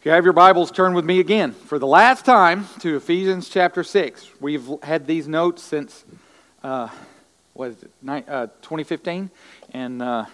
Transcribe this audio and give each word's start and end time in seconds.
If 0.00 0.06
you 0.06 0.12
have 0.12 0.24
your 0.24 0.32
Bibles, 0.32 0.70
turn 0.70 0.94
with 0.94 1.04
me 1.04 1.20
again 1.20 1.52
for 1.52 1.78
the 1.78 1.86
last 1.86 2.24
time 2.24 2.66
to 2.78 2.96
Ephesians 2.96 3.50
chapter 3.50 3.84
6. 3.84 4.30
We've 4.40 4.66
had 4.82 5.06
these 5.06 5.28
notes 5.28 5.62
since, 5.62 6.06
uh, 6.64 6.88
what 7.52 7.72
is 7.72 7.82
it, 7.82 7.90
uh, 8.08 8.46
2015, 8.62 9.30
and 9.74 10.00
uh, 10.00 10.24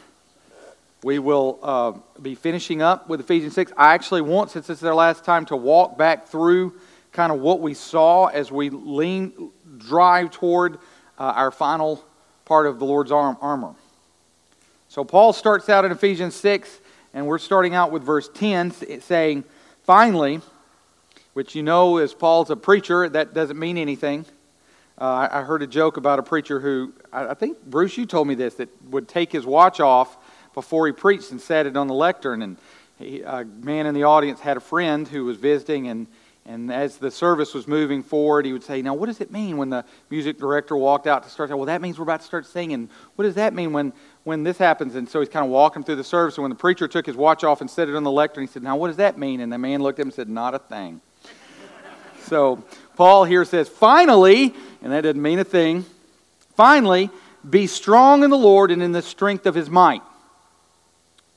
we 1.03 1.19
will 1.19 1.59
uh, 1.65 1.93
be 2.23 2.37
finishing 2.37 2.81
up 2.81 3.09
with 3.09 3.19
Ephesians 3.19 3.55
6. 3.55 3.73
I 3.77 3.95
actually 3.95 4.21
want, 4.21 4.53
since 4.53 4.69
this 4.69 4.79
is 4.79 4.85
our 4.85 4.95
last 4.95 5.25
time, 5.25 5.45
to 5.47 5.57
walk 5.57 5.99
back 5.99 6.29
through 6.29 6.79
kind 7.11 7.33
of 7.33 7.41
what 7.41 7.59
we 7.59 7.75
saw 7.75 8.27
as 8.27 8.53
we 8.53 8.71
lean, 8.71 9.51
drive 9.79 10.31
toward 10.31 10.77
uh, 11.19 11.33
our 11.35 11.51
final 11.51 12.05
part 12.45 12.67
of 12.69 12.79
the 12.79 12.85
Lord's 12.85 13.11
arm, 13.11 13.37
armor. 13.41 13.75
So 14.87 15.03
Paul 15.03 15.33
starts 15.33 15.69
out 15.69 15.85
in 15.85 15.91
Ephesians 15.91 16.37
6, 16.37 16.79
and 17.13 17.27
we're 17.27 17.39
starting 17.39 17.75
out 17.75 17.91
with 17.91 18.05
verse 18.05 18.29
10, 18.33 18.71
saying, 19.01 19.43
Finally, 19.87 20.41
which 21.33 21.55
you 21.55 21.63
know, 21.63 21.99
as 21.99 22.13
Paul's 22.13 22.51
a 22.51 22.57
preacher, 22.57 23.09
that 23.09 23.35
doesn't 23.35 23.57
mean 23.57 23.79
anything. 23.79 24.27
Uh, 24.99 25.29
I 25.31 25.43
heard 25.43 25.63
a 25.63 25.67
joke 25.69 25.97
about 25.97 26.19
a 26.19 26.25
preacher 26.25 26.59
who, 26.59 26.93
I 27.13 27.35
think, 27.35 27.63
Bruce, 27.65 27.97
you 27.97 28.05
told 28.05 28.27
me 28.27 28.35
this, 28.35 28.55
that 28.55 28.69
would 28.91 29.07
take 29.07 29.31
his 29.31 29.47
watch 29.47 29.79
off 29.79 30.17
before 30.55 30.89
he 30.89 30.93
preached 30.93 31.31
and 31.31 31.41
set 31.41 31.67
it 31.67 31.77
on 31.77 31.87
the 31.87 31.95
lectern. 31.95 32.43
And 32.43 32.57
he, 32.99 33.21
a 33.21 33.45
man 33.45 33.87
in 33.87 33.95
the 33.95 34.03
audience 34.03 34.41
had 34.41 34.57
a 34.57 34.61
friend 34.61 35.07
who 35.07 35.25
was 35.25 35.37
visiting, 35.37 35.87
and, 35.87 36.09
and 36.47 36.73
as 36.73 36.97
the 36.97 37.13
service 37.13 37.55
was 37.55 37.69
moving 37.69 38.03
forward, 38.03 38.45
he 38.45 38.53
would 38.53 38.65
say, 38.65 38.83
Now, 38.83 38.95
what 38.95 39.07
does 39.07 39.21
it 39.21 39.31
mean 39.31 39.57
when 39.57 39.71
the 39.71 39.85
music 40.11 40.37
director 40.37 40.77
walked 40.77 41.07
out 41.07 41.23
to 41.23 41.31
start? 41.31 41.51
Well, 41.51 41.67
that 41.67 41.81
means 41.81 41.97
we're 41.97 42.03
about 42.03 42.23
to 42.23 42.27
start 42.27 42.47
singing. 42.47 42.91
What 43.15 43.23
does 43.23 43.37
that 43.37 43.55
mean 43.55 43.73
when, 43.73 43.93
when 44.27 44.43
this 44.43 44.59
happens. 44.59 44.97
And 44.97 45.09
so 45.09 45.21
he's 45.21 45.29
kind 45.29 45.47
of 45.47 45.53
walking 45.53 45.85
through 45.85 45.95
the 45.95 46.05
service. 46.05 46.37
And 46.37 46.43
when 46.43 46.51
the 46.51 46.57
preacher 46.57 46.89
took 46.89 47.07
his 47.07 47.15
watch 47.15 47.45
off 47.45 47.61
and 47.61 47.71
set 47.71 47.89
it 47.89 47.95
on 47.95 48.03
the 48.03 48.11
lectern, 48.11 48.43
he 48.43 48.49
said, 48.49 48.61
Now, 48.61 48.77
what 48.77 48.89
does 48.89 48.97
that 48.97 49.17
mean? 49.17 49.41
And 49.41 49.53
the 49.53 49.57
man 49.57 49.85
looked 49.85 50.01
at 50.01 50.03
him 50.03 50.09
and 50.09 50.15
said, 50.15 50.29
Not 50.29 50.53
a 50.53 50.59
thing. 50.59 51.01
so 52.25 52.61
Paul 52.97 53.23
here 53.23 53.45
says, 53.45 53.69
Finally, 53.69 54.53
and 54.83 54.93
that 54.93 55.03
doesn't 55.03 55.23
mean 55.23 55.39
a 55.39 55.45
thing, 55.45 55.85
finally, 56.57 57.09
be 57.49 57.69
strong 57.69 58.25
in 58.25 58.31
the 58.31 58.37
Lord 58.37 58.73
and 58.73 58.83
in 58.83 58.91
the 58.91 59.01
strength 59.01 59.47
of 59.47 59.55
his 59.55 59.71
might. 59.71 60.03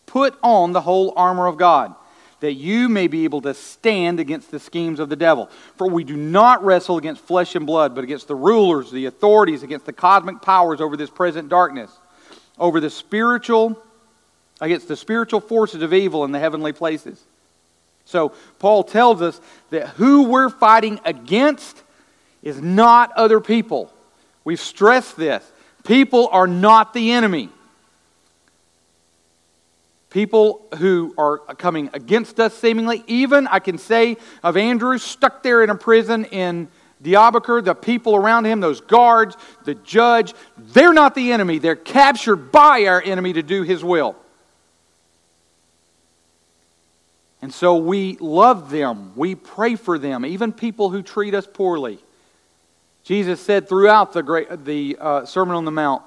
Put 0.08 0.36
on 0.42 0.72
the 0.72 0.82
whole 0.82 1.14
armor 1.16 1.46
of 1.46 1.58
God 1.58 1.94
that 2.40 2.54
you 2.54 2.90
may 2.90 3.06
be 3.06 3.24
able 3.24 3.42
to 3.42 3.54
stand 3.54 4.20
against 4.20 4.50
the 4.50 4.60
schemes 4.60 5.00
of 5.00 5.10
the 5.10 5.16
devil. 5.16 5.52
For 5.76 5.88
we 5.88 6.04
do 6.04 6.18
not 6.18 6.64
wrestle 6.64 6.98
against 6.98 7.22
flesh 7.22 7.54
and 7.54 7.68
blood, 7.68 7.94
but 7.94 8.04
against 8.04 8.28
the 8.28 8.36
rulers, 8.36 8.90
the 8.90 9.06
authorities, 9.06 9.62
against 9.62 9.86
the 9.86 9.94
cosmic 9.94 10.42
powers 10.42 10.82
over 10.82 10.98
this 10.98 11.12
present 11.12 11.50
darkness 11.50 11.92
over 12.60 12.80
the 12.80 12.90
spiritual, 12.90 13.82
against 14.62 14.88
the 14.88 14.96
spiritual 14.96 15.40
forces 15.40 15.82
of 15.82 15.94
evil 15.94 16.26
in 16.26 16.32
the 16.32 16.40
heavenly 16.40 16.74
places. 16.74 17.24
So 18.06 18.34
Paul 18.58 18.84
tells 18.84 19.22
us 19.22 19.40
that 19.70 19.90
who 19.90 20.24
we're 20.24 20.50
fighting 20.50 21.00
against 21.06 21.82
is 22.42 22.62
not 22.62 23.12
other 23.16 23.40
people. 23.40 23.94
We've 24.44 24.60
stressed 24.60 25.16
this. 25.16 25.44
People 25.86 26.28
are 26.32 26.48
not 26.48 26.94
the 26.94 27.12
enemy. 27.12 27.50
People 30.10 30.66
who 30.80 31.14
are 31.20 31.38
coming 31.38 31.92
against 31.94 32.40
us, 32.40 32.58
seemingly. 32.58 33.04
Even, 33.06 33.48
I 33.48 33.60
can 33.60 33.78
say, 33.78 34.18
of 34.44 34.58
Andrew 34.58 34.98
stuck 34.98 35.44
there 35.44 35.64
in 35.64 35.70
a 35.70 35.76
prison 35.76 36.26
in 36.26 36.68
Diyarbakir, 37.04 37.64
the 37.64 37.74
people 37.74 38.16
around 38.16 38.46
him, 38.46 38.60
those 38.60 38.82
guards, 38.82 39.38
the 39.64 39.76
judge, 39.76 40.34
they're 40.58 40.94
not 40.94 41.16
the 41.16 41.32
enemy. 41.32 41.58
They're 41.58 41.76
captured 41.76 42.52
by 42.52 42.86
our 42.86 43.02
enemy 43.02 43.34
to 43.34 43.42
do 43.42 43.64
his 43.64 43.84
will. 43.84 44.16
And 47.42 47.54
so 47.54 47.78
we 47.78 48.18
love 48.20 48.70
them. 48.70 49.14
We 49.16 49.36
pray 49.36 49.76
for 49.76 49.98
them, 49.98 50.26
even 50.26 50.52
people 50.52 50.90
who 50.90 51.02
treat 51.02 51.34
us 51.34 51.48
poorly. 51.48 52.00
Jesus 53.04 53.40
said 53.40 53.70
throughout 53.70 54.12
the, 54.12 54.22
great, 54.22 54.66
the 54.66 54.98
uh, 55.00 55.26
Sermon 55.26 55.56
on 55.56 55.64
the 55.64 55.72
Mount 55.72 56.04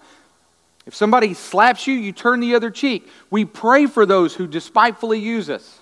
if 0.87 0.95
somebody 0.95 1.35
slaps 1.35 1.87
you, 1.87 1.95
you 1.95 2.13
turn 2.13 2.41
the 2.41 2.55
other 2.55 2.71
cheek. 2.71 3.09
We 3.31 3.45
pray 3.45 3.87
for 3.87 4.05
those 4.05 4.35
who 4.35 4.47
despitefully 4.47 5.21
use 5.21 5.49
us. 5.49 5.79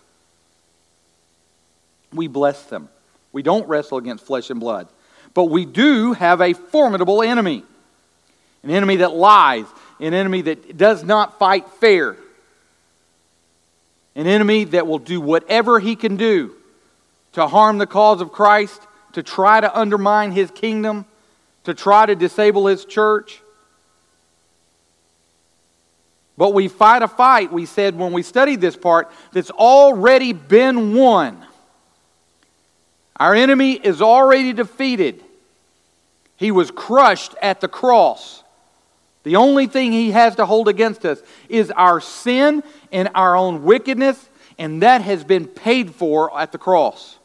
We 2.13 2.27
bless 2.27 2.65
them. 2.65 2.89
We 3.33 3.43
don't 3.43 3.67
wrestle 3.69 3.99
against 3.99 4.27
flesh 4.27 4.51
and 4.51 4.61
blood. 4.61 4.89
But 5.35 5.45
we 5.45 5.65
do 5.65 6.13
have 6.13 6.41
a 6.41 6.53
formidable 6.53 7.23
enemy 7.23 7.65
an 8.63 8.71
enemy 8.71 8.97
that 8.97 9.15
lies, 9.15 9.65
an 9.99 10.15
enemy 10.15 10.43
that 10.43 10.77
does 10.77 11.03
not 11.03 11.39
fight 11.39 11.69
fair, 11.81 12.17
an 14.15 14.27
enemy 14.27 14.65
that 14.65 14.87
will 14.87 14.99
do 14.99 15.21
whatever 15.21 15.81
he 15.81 15.97
can 15.97 16.17
do 16.17 16.55
to 17.33 17.47
harm 17.47 17.79
the 17.79 17.87
cause 17.87 18.21
of 18.21 18.33
Christ, 18.33 18.83
to 19.13 19.23
try 19.23 19.61
to 19.61 19.79
undermine 19.79 20.33
his 20.33 20.51
kingdom, 20.51 21.07
to 21.65 21.75
try 21.75 22.07
to 22.07 22.15
disable 22.15 22.67
his 22.67 22.85
church. 22.85 23.41
But 26.37 26.55
we 26.55 26.69
fight 26.69 27.03
a 27.03 27.09
fight, 27.09 27.53
we 27.53 27.67
said 27.67 27.97
when 27.97 28.13
we 28.13 28.23
studied 28.23 28.61
this 28.61 28.77
part, 28.77 29.11
that's 29.33 29.51
already 29.51 30.33
been 30.33 30.95
won. 30.95 31.45
Our 33.21 33.35
enemy 33.35 33.75
is 33.75 34.01
already 34.01 34.55
defeated. 34.55 35.23
He 36.37 36.51
was 36.51 36.71
crushed 36.71 37.35
at 37.43 37.61
the 37.61 37.69
cross. 37.69 38.43
The 39.25 39.37
only 39.37 39.67
thing 39.67 39.93
he 39.93 40.13
has 40.13 40.37
to 40.37 40.47
hold 40.47 40.69
against 40.69 41.05
us 41.05 41.21
is 41.51 41.71
our 41.73 42.01
sin 42.01 42.63
and 42.91 43.11
our 43.15 43.37
own 43.37 43.63
wickedness, 43.63 44.27
and 44.59 44.83
that 44.83 45.03
has 45.03 45.23
been 45.23 45.47
paid 45.47 45.95
for 45.95 46.37
at 46.37 46.51
the 46.51 46.57
cross. 46.57 47.19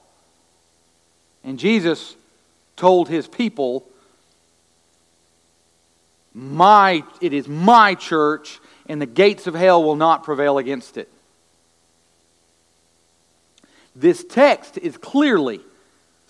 And 1.46 1.58
Jesus 1.58 2.18
told 2.76 3.08
his 3.08 3.26
people, 3.26 3.86
my, 6.34 7.06
It 7.22 7.32
is 7.32 7.48
my 7.48 7.96
church, 7.96 8.60
and 8.88 9.02
the 9.02 9.06
gates 9.06 9.48
of 9.48 9.54
hell 9.54 9.82
will 9.82 9.96
not 9.96 10.26
prevail 10.26 10.58
against 10.58 10.98
it. 10.98 11.10
This 13.96 14.26
text 14.26 14.78
is 14.78 14.98
clearly 14.98 15.62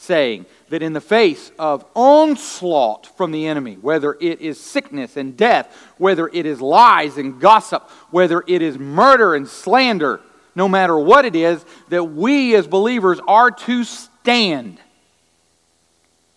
saying 0.05 0.45
that 0.69 0.81
in 0.81 0.93
the 0.93 1.01
face 1.01 1.51
of 1.59 1.85
onslaught 1.95 3.07
from 3.17 3.31
the 3.31 3.47
enemy, 3.47 3.75
whether 3.81 4.17
it 4.21 4.41
is 4.41 4.59
sickness 4.59 5.17
and 5.17 5.35
death, 5.35 5.75
whether 5.97 6.27
it 6.27 6.45
is 6.45 6.61
lies 6.61 7.17
and 7.17 7.39
gossip, 7.39 7.89
whether 8.11 8.43
it 8.47 8.61
is 8.61 8.77
murder 8.77 9.35
and 9.35 9.47
slander, 9.47 10.21
no 10.55 10.69
matter 10.69 10.97
what 10.97 11.25
it 11.25 11.35
is, 11.35 11.65
that 11.89 12.03
we 12.03 12.55
as 12.55 12.67
believers 12.67 13.19
are 13.27 13.51
to 13.51 13.83
stand. 13.83 14.79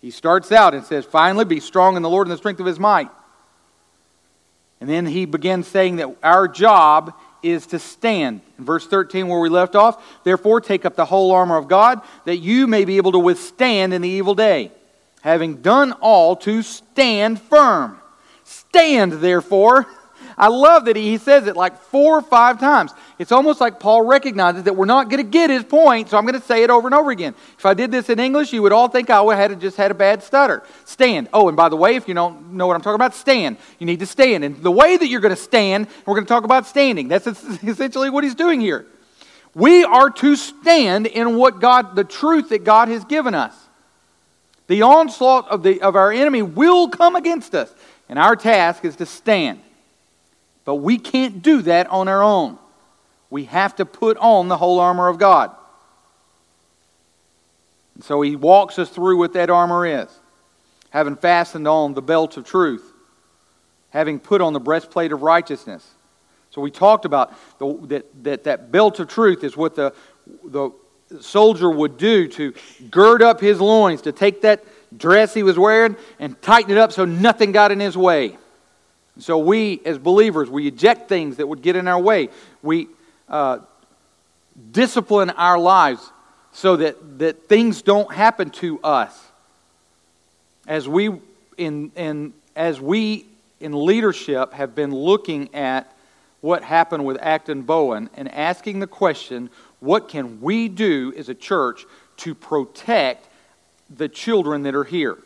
He 0.00 0.10
starts 0.10 0.52
out 0.52 0.74
and 0.74 0.84
says, 0.84 1.04
Finally, 1.04 1.44
be 1.44 1.60
strong 1.60 1.96
in 1.96 2.02
the 2.02 2.10
Lord 2.10 2.26
and 2.26 2.32
the 2.32 2.38
strength 2.38 2.60
of 2.60 2.66
his 2.66 2.78
might. 2.78 3.10
And 4.80 4.88
then 4.88 5.06
he 5.06 5.26
begins 5.26 5.66
saying 5.66 5.96
that 5.96 6.16
our 6.22 6.46
job 6.46 7.14
is 7.42 7.66
to 7.66 7.78
stand. 7.78 8.40
In 8.58 8.64
verse 8.64 8.86
13, 8.86 9.28
where 9.28 9.40
we 9.40 9.48
left 9.48 9.74
off, 9.74 10.02
therefore 10.24 10.60
take 10.60 10.84
up 10.84 10.96
the 10.96 11.04
whole 11.04 11.32
armor 11.32 11.56
of 11.56 11.68
God, 11.68 12.02
that 12.24 12.38
you 12.38 12.66
may 12.66 12.84
be 12.84 12.96
able 12.96 13.12
to 13.12 13.18
withstand 13.18 13.92
in 13.92 14.02
the 14.02 14.08
evil 14.08 14.34
day, 14.34 14.72
having 15.22 15.62
done 15.62 15.92
all 15.92 16.36
to 16.36 16.62
stand 16.62 17.40
firm. 17.40 17.98
Stand, 18.44 19.12
therefore, 19.14 19.86
I 20.38 20.48
love 20.48 20.84
that 20.84 20.96
he 20.96 21.18
says 21.18 21.46
it 21.46 21.56
like 21.56 21.80
four 21.82 22.18
or 22.18 22.22
five 22.22 22.60
times. 22.60 22.92
It's 23.18 23.32
almost 23.32 23.60
like 23.60 23.80
Paul 23.80 24.02
recognizes 24.02 24.62
that 24.62 24.76
we're 24.76 24.86
not 24.86 25.10
going 25.10 25.22
to 25.22 25.28
get 25.28 25.50
his 25.50 25.64
point, 25.64 26.08
so 26.08 26.16
I'm 26.16 26.24
going 26.24 26.40
to 26.40 26.46
say 26.46 26.62
it 26.62 26.70
over 26.70 26.86
and 26.86 26.94
over 26.94 27.10
again. 27.10 27.34
If 27.58 27.66
I 27.66 27.74
did 27.74 27.90
this 27.90 28.08
in 28.08 28.20
English, 28.20 28.52
you 28.52 28.62
would 28.62 28.72
all 28.72 28.86
think 28.86 29.10
I 29.10 29.20
would 29.20 29.36
have 29.36 29.58
just 29.58 29.76
had 29.76 29.90
a 29.90 29.94
bad 29.94 30.22
stutter. 30.22 30.62
Stand. 30.84 31.28
Oh, 31.32 31.48
and 31.48 31.56
by 31.56 31.68
the 31.68 31.76
way, 31.76 31.96
if 31.96 32.06
you 32.06 32.14
don't 32.14 32.52
know 32.52 32.68
what 32.68 32.76
I'm 32.76 32.80
talking 32.80 32.94
about, 32.94 33.16
stand. 33.16 33.56
You 33.80 33.86
need 33.86 33.98
to 33.98 34.06
stand. 34.06 34.44
And 34.44 34.62
the 34.62 34.70
way 34.70 34.96
that 34.96 35.08
you're 35.08 35.20
going 35.20 35.34
to 35.34 35.40
stand, 35.40 35.88
we're 36.06 36.14
going 36.14 36.26
to 36.26 36.28
talk 36.28 36.44
about 36.44 36.66
standing. 36.66 37.08
That's 37.08 37.26
essentially 37.64 38.08
what 38.08 38.22
he's 38.22 38.36
doing 38.36 38.60
here. 38.60 38.86
We 39.52 39.82
are 39.82 40.10
to 40.10 40.36
stand 40.36 41.08
in 41.08 41.34
what 41.36 41.60
God, 41.60 41.96
the 41.96 42.04
truth 42.04 42.50
that 42.50 42.62
God 42.62 42.86
has 42.86 43.04
given 43.04 43.34
us. 43.34 43.54
The 44.68 44.82
onslaught 44.82 45.48
of, 45.48 45.64
the, 45.64 45.80
of 45.80 45.96
our 45.96 46.12
enemy 46.12 46.42
will 46.42 46.88
come 46.88 47.16
against 47.16 47.54
us, 47.56 47.74
and 48.08 48.16
our 48.16 48.36
task 48.36 48.84
is 48.84 48.94
to 48.96 49.06
stand. 49.06 49.60
But 50.64 50.76
we 50.76 50.98
can't 50.98 51.42
do 51.42 51.62
that 51.62 51.88
on 51.88 52.06
our 52.06 52.22
own. 52.22 52.58
We 53.30 53.44
have 53.44 53.76
to 53.76 53.86
put 53.86 54.16
on 54.18 54.48
the 54.48 54.56
whole 54.56 54.80
armor 54.80 55.08
of 55.08 55.18
God. 55.18 55.50
And 57.94 58.04
so 58.04 58.20
he 58.22 58.36
walks 58.36 58.78
us 58.78 58.88
through 58.88 59.18
what 59.18 59.32
that 59.34 59.50
armor 59.50 59.84
is. 59.84 60.08
Having 60.90 61.16
fastened 61.16 61.68
on 61.68 61.94
the 61.94 62.00
belt 62.00 62.36
of 62.36 62.46
truth, 62.46 62.94
having 63.90 64.18
put 64.18 64.40
on 64.40 64.52
the 64.52 64.60
breastplate 64.60 65.12
of 65.12 65.22
righteousness. 65.22 65.86
So 66.50 66.62
we 66.62 66.70
talked 66.70 67.04
about 67.04 67.34
the, 67.58 67.76
that, 67.88 68.24
that 68.24 68.44
that 68.44 68.72
belt 68.72 68.98
of 69.00 69.08
truth 69.08 69.44
is 69.44 69.56
what 69.56 69.74
the, 69.74 69.92
the 70.44 70.70
soldier 71.20 71.70
would 71.70 71.98
do 71.98 72.26
to 72.28 72.54
gird 72.90 73.20
up 73.20 73.40
his 73.40 73.60
loins, 73.60 74.02
to 74.02 74.12
take 74.12 74.42
that 74.42 74.64
dress 74.96 75.34
he 75.34 75.42
was 75.42 75.58
wearing 75.58 75.96
and 76.18 76.40
tighten 76.40 76.70
it 76.70 76.78
up 76.78 76.92
so 76.92 77.04
nothing 77.04 77.52
got 77.52 77.70
in 77.70 77.80
his 77.80 77.96
way. 77.96 78.38
So 79.18 79.38
we, 79.38 79.80
as 79.84 79.98
believers, 79.98 80.48
we 80.48 80.68
eject 80.68 81.08
things 81.08 81.36
that 81.36 81.46
would 81.46 81.60
get 81.60 81.76
in 81.76 81.88
our 81.88 82.00
way. 82.00 82.28
We 82.62 82.88
uh, 83.28 83.58
discipline 84.72 85.30
our 85.30 85.58
lives 85.58 86.12
so 86.52 86.76
that, 86.76 87.18
that 87.18 87.48
things 87.48 87.82
don't 87.82 88.12
happen 88.12 88.50
to 88.50 88.80
us. 88.80 89.16
As 90.66 90.88
we 90.88 91.10
in, 91.56 91.90
in, 91.96 92.32
as 92.56 92.80
we 92.80 93.26
in 93.60 93.72
leadership 93.72 94.52
have 94.52 94.74
been 94.74 94.94
looking 94.94 95.54
at 95.54 95.92
what 96.40 96.62
happened 96.62 97.04
with 97.04 97.18
Acton 97.20 97.62
Bowen 97.62 98.08
and 98.14 98.32
asking 98.32 98.80
the 98.80 98.86
question 98.86 99.50
what 99.80 100.08
can 100.08 100.40
we 100.40 100.68
do 100.68 101.12
as 101.16 101.28
a 101.28 101.34
church 101.34 101.84
to 102.18 102.34
protect 102.34 103.28
the 103.90 104.08
children 104.08 104.62
that 104.64 104.74
are 104.74 104.84
here? 104.84 105.18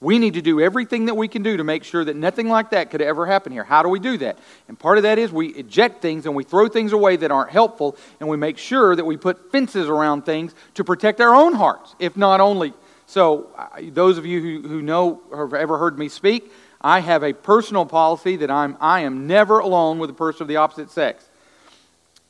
We 0.00 0.18
need 0.18 0.34
to 0.34 0.42
do 0.42 0.60
everything 0.60 1.06
that 1.06 1.14
we 1.14 1.28
can 1.28 1.42
do 1.42 1.56
to 1.56 1.64
make 1.64 1.82
sure 1.84 2.04
that 2.04 2.16
nothing 2.16 2.48
like 2.48 2.70
that 2.70 2.90
could 2.90 3.00
ever 3.00 3.24
happen 3.26 3.52
here. 3.52 3.64
How 3.64 3.82
do 3.82 3.88
we 3.88 3.98
do 3.98 4.18
that? 4.18 4.38
And 4.68 4.78
part 4.78 4.98
of 4.98 5.04
that 5.04 5.18
is 5.18 5.32
we 5.32 5.48
eject 5.48 6.02
things 6.02 6.26
and 6.26 6.34
we 6.34 6.44
throw 6.44 6.68
things 6.68 6.92
away 6.92 7.16
that 7.16 7.30
aren't 7.30 7.50
helpful, 7.50 7.96
and 8.20 8.28
we 8.28 8.36
make 8.36 8.58
sure 8.58 8.94
that 8.94 9.04
we 9.04 9.16
put 9.16 9.50
fences 9.50 9.88
around 9.88 10.26
things 10.26 10.54
to 10.74 10.84
protect 10.84 11.20
our 11.20 11.34
own 11.34 11.54
hearts, 11.54 11.94
if 11.98 12.16
not 12.16 12.40
only. 12.40 12.74
So, 13.06 13.50
those 13.80 14.18
of 14.18 14.26
you 14.26 14.40
who, 14.40 14.68
who 14.68 14.82
know 14.82 15.22
or 15.30 15.46
have 15.46 15.54
ever 15.54 15.78
heard 15.78 15.98
me 15.98 16.08
speak, 16.08 16.50
I 16.80 17.00
have 17.00 17.22
a 17.22 17.32
personal 17.32 17.86
policy 17.86 18.36
that 18.36 18.50
I'm, 18.50 18.76
I 18.80 19.00
am 19.00 19.26
never 19.26 19.58
alone 19.58 19.98
with 19.98 20.10
a 20.10 20.14
person 20.14 20.42
of 20.42 20.48
the 20.48 20.56
opposite 20.56 20.90
sex. 20.90 21.26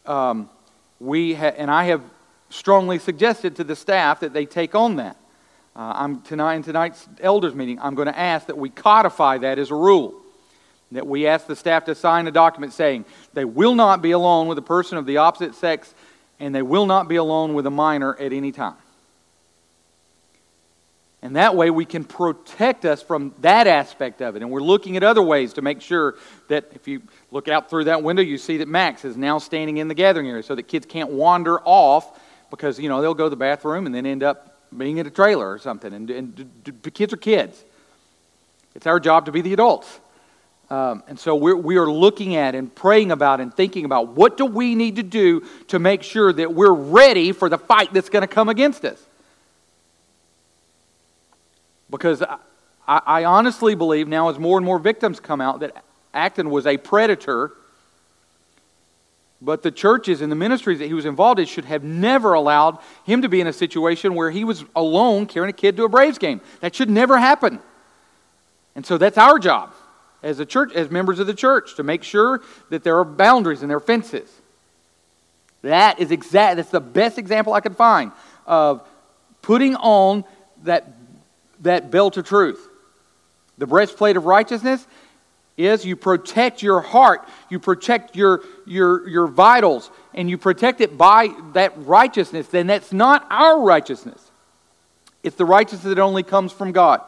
Um, 0.06 0.48
we 1.00 1.34
ha- 1.34 1.54
and 1.56 1.70
I 1.70 1.84
have 1.84 2.02
strongly 2.50 3.00
suggested 3.00 3.56
to 3.56 3.64
the 3.64 3.74
staff 3.74 4.20
that 4.20 4.32
they 4.32 4.46
take 4.46 4.76
on 4.76 4.96
that. 4.96 5.16
Uh, 5.76 5.92
I'm 5.96 6.20
tonight 6.22 6.54
in 6.54 6.62
tonight's 6.62 7.08
elders 7.20 7.54
meeting. 7.54 7.80
I'm 7.80 7.96
going 7.96 8.06
to 8.06 8.16
ask 8.16 8.46
that 8.46 8.56
we 8.56 8.70
codify 8.70 9.38
that 9.38 9.58
as 9.58 9.72
a 9.72 9.74
rule. 9.74 10.14
That 10.92 11.06
we 11.06 11.26
ask 11.26 11.48
the 11.48 11.56
staff 11.56 11.86
to 11.86 11.96
sign 11.96 12.28
a 12.28 12.30
document 12.30 12.72
saying 12.72 13.04
they 13.32 13.44
will 13.44 13.74
not 13.74 14.00
be 14.00 14.12
alone 14.12 14.46
with 14.46 14.56
a 14.58 14.62
person 14.62 14.98
of 14.98 15.06
the 15.06 15.16
opposite 15.16 15.56
sex, 15.56 15.92
and 16.38 16.54
they 16.54 16.62
will 16.62 16.86
not 16.86 17.08
be 17.08 17.16
alone 17.16 17.54
with 17.54 17.66
a 17.66 17.70
minor 17.70 18.14
at 18.20 18.32
any 18.32 18.52
time. 18.52 18.76
And 21.22 21.36
that 21.36 21.56
way 21.56 21.70
we 21.70 21.86
can 21.86 22.04
protect 22.04 22.84
us 22.84 23.02
from 23.02 23.34
that 23.40 23.66
aspect 23.66 24.20
of 24.22 24.36
it. 24.36 24.42
And 24.42 24.50
we're 24.50 24.60
looking 24.60 24.96
at 24.96 25.02
other 25.02 25.22
ways 25.22 25.54
to 25.54 25.62
make 25.62 25.80
sure 25.80 26.14
that 26.48 26.70
if 26.74 26.86
you 26.86 27.02
look 27.32 27.48
out 27.48 27.70
through 27.70 27.84
that 27.84 28.02
window, 28.02 28.22
you 28.22 28.38
see 28.38 28.58
that 28.58 28.68
Max 28.68 29.04
is 29.04 29.16
now 29.16 29.38
standing 29.38 29.78
in 29.78 29.88
the 29.88 29.94
gathering 29.94 30.28
area 30.28 30.42
so 30.42 30.54
that 30.54 30.64
kids 30.64 30.86
can't 30.86 31.10
wander 31.10 31.60
off 31.64 32.20
because, 32.50 32.78
you 32.78 32.88
know, 32.90 33.00
they'll 33.00 33.14
go 33.14 33.24
to 33.24 33.30
the 33.30 33.36
bathroom 33.36 33.86
and 33.86 33.94
then 33.94 34.06
end 34.06 34.22
up 34.22 34.53
being 34.76 34.98
in 34.98 35.06
a 35.06 35.10
trailer 35.10 35.50
or 35.50 35.58
something. 35.58 35.92
And, 35.92 36.10
and 36.10 36.50
the 36.82 36.90
kids 36.90 37.12
are 37.12 37.18
kids. 37.18 37.62
It's 38.74 38.86
our 38.86 38.98
job 38.98 39.26
to 39.26 39.32
be 39.32 39.40
the 39.40 39.52
adults. 39.52 40.00
Um, 40.70 41.02
and 41.06 41.18
so 41.18 41.36
we're, 41.36 41.56
we 41.56 41.76
are 41.76 41.90
looking 41.90 42.36
at 42.36 42.54
and 42.54 42.74
praying 42.74 43.12
about 43.12 43.40
and 43.40 43.54
thinking 43.54 43.84
about 43.84 44.08
what 44.08 44.36
do 44.36 44.46
we 44.46 44.74
need 44.74 44.96
to 44.96 45.02
do 45.02 45.46
to 45.68 45.78
make 45.78 46.02
sure 46.02 46.32
that 46.32 46.54
we're 46.54 46.72
ready 46.72 47.32
for 47.32 47.48
the 47.48 47.58
fight 47.58 47.92
that's 47.92 48.08
going 48.08 48.22
to 48.22 48.26
come 48.26 48.48
against 48.48 48.84
us. 48.84 49.00
Because 51.90 52.22
I, 52.22 52.38
I 52.88 53.24
honestly 53.24 53.74
believe 53.74 54.08
now, 54.08 54.30
as 54.30 54.38
more 54.38 54.56
and 54.58 54.64
more 54.64 54.78
victims 54.78 55.20
come 55.20 55.40
out, 55.40 55.60
that 55.60 55.84
Acton 56.12 56.50
was 56.50 56.66
a 56.66 56.76
predator. 56.76 57.52
But 59.44 59.62
the 59.62 59.70
churches 59.70 60.22
and 60.22 60.32
the 60.32 60.36
ministries 60.36 60.78
that 60.78 60.86
he 60.86 60.94
was 60.94 61.04
involved 61.04 61.38
in 61.38 61.46
should 61.46 61.66
have 61.66 61.84
never 61.84 62.32
allowed 62.32 62.78
him 63.04 63.20
to 63.22 63.28
be 63.28 63.42
in 63.42 63.46
a 63.46 63.52
situation 63.52 64.14
where 64.14 64.30
he 64.30 64.42
was 64.42 64.64
alone 64.74 65.26
carrying 65.26 65.50
a 65.50 65.56
kid 65.56 65.76
to 65.76 65.84
a 65.84 65.88
Braves 65.88 66.16
game. 66.16 66.40
That 66.60 66.74
should 66.74 66.88
never 66.88 67.18
happen. 67.18 67.60
And 68.74 68.86
so 68.86 68.96
that's 68.96 69.18
our 69.18 69.38
job 69.38 69.74
as 70.22 70.40
a 70.40 70.46
church, 70.46 70.72
as 70.72 70.90
members 70.90 71.18
of 71.18 71.26
the 71.26 71.34
church, 71.34 71.76
to 71.76 71.82
make 71.82 72.02
sure 72.02 72.40
that 72.70 72.82
there 72.84 72.98
are 72.98 73.04
boundaries 73.04 73.60
and 73.60 73.68
there 73.68 73.76
are 73.76 73.80
fences. 73.80 74.30
That 75.60 76.00
is 76.00 76.10
exact. 76.10 76.56
That's 76.56 76.70
the 76.70 76.80
best 76.80 77.18
example 77.18 77.52
I 77.52 77.60
could 77.60 77.76
find 77.76 78.12
of 78.46 78.86
putting 79.42 79.76
on 79.76 80.24
that 80.62 80.86
that 81.60 81.90
belt 81.90 82.16
of 82.16 82.26
truth. 82.26 82.68
The 83.58 83.66
breastplate 83.66 84.16
of 84.16 84.24
righteousness 84.24 84.86
is 85.56 85.84
you 85.84 85.96
protect 85.96 86.62
your 86.62 86.80
heart, 86.80 87.28
you 87.48 87.58
protect 87.58 88.16
your, 88.16 88.42
your, 88.66 89.08
your 89.08 89.26
vitals, 89.26 89.90
and 90.12 90.28
you 90.28 90.36
protect 90.36 90.80
it 90.80 90.98
by 90.98 91.28
that 91.52 91.72
righteousness. 91.76 92.48
Then 92.48 92.66
that's 92.66 92.92
not 92.92 93.26
our 93.30 93.60
righteousness, 93.60 94.30
it's 95.22 95.36
the 95.36 95.44
righteousness 95.44 95.94
that 95.94 95.98
only 96.00 96.22
comes 96.22 96.52
from 96.52 96.72
God. 96.72 97.00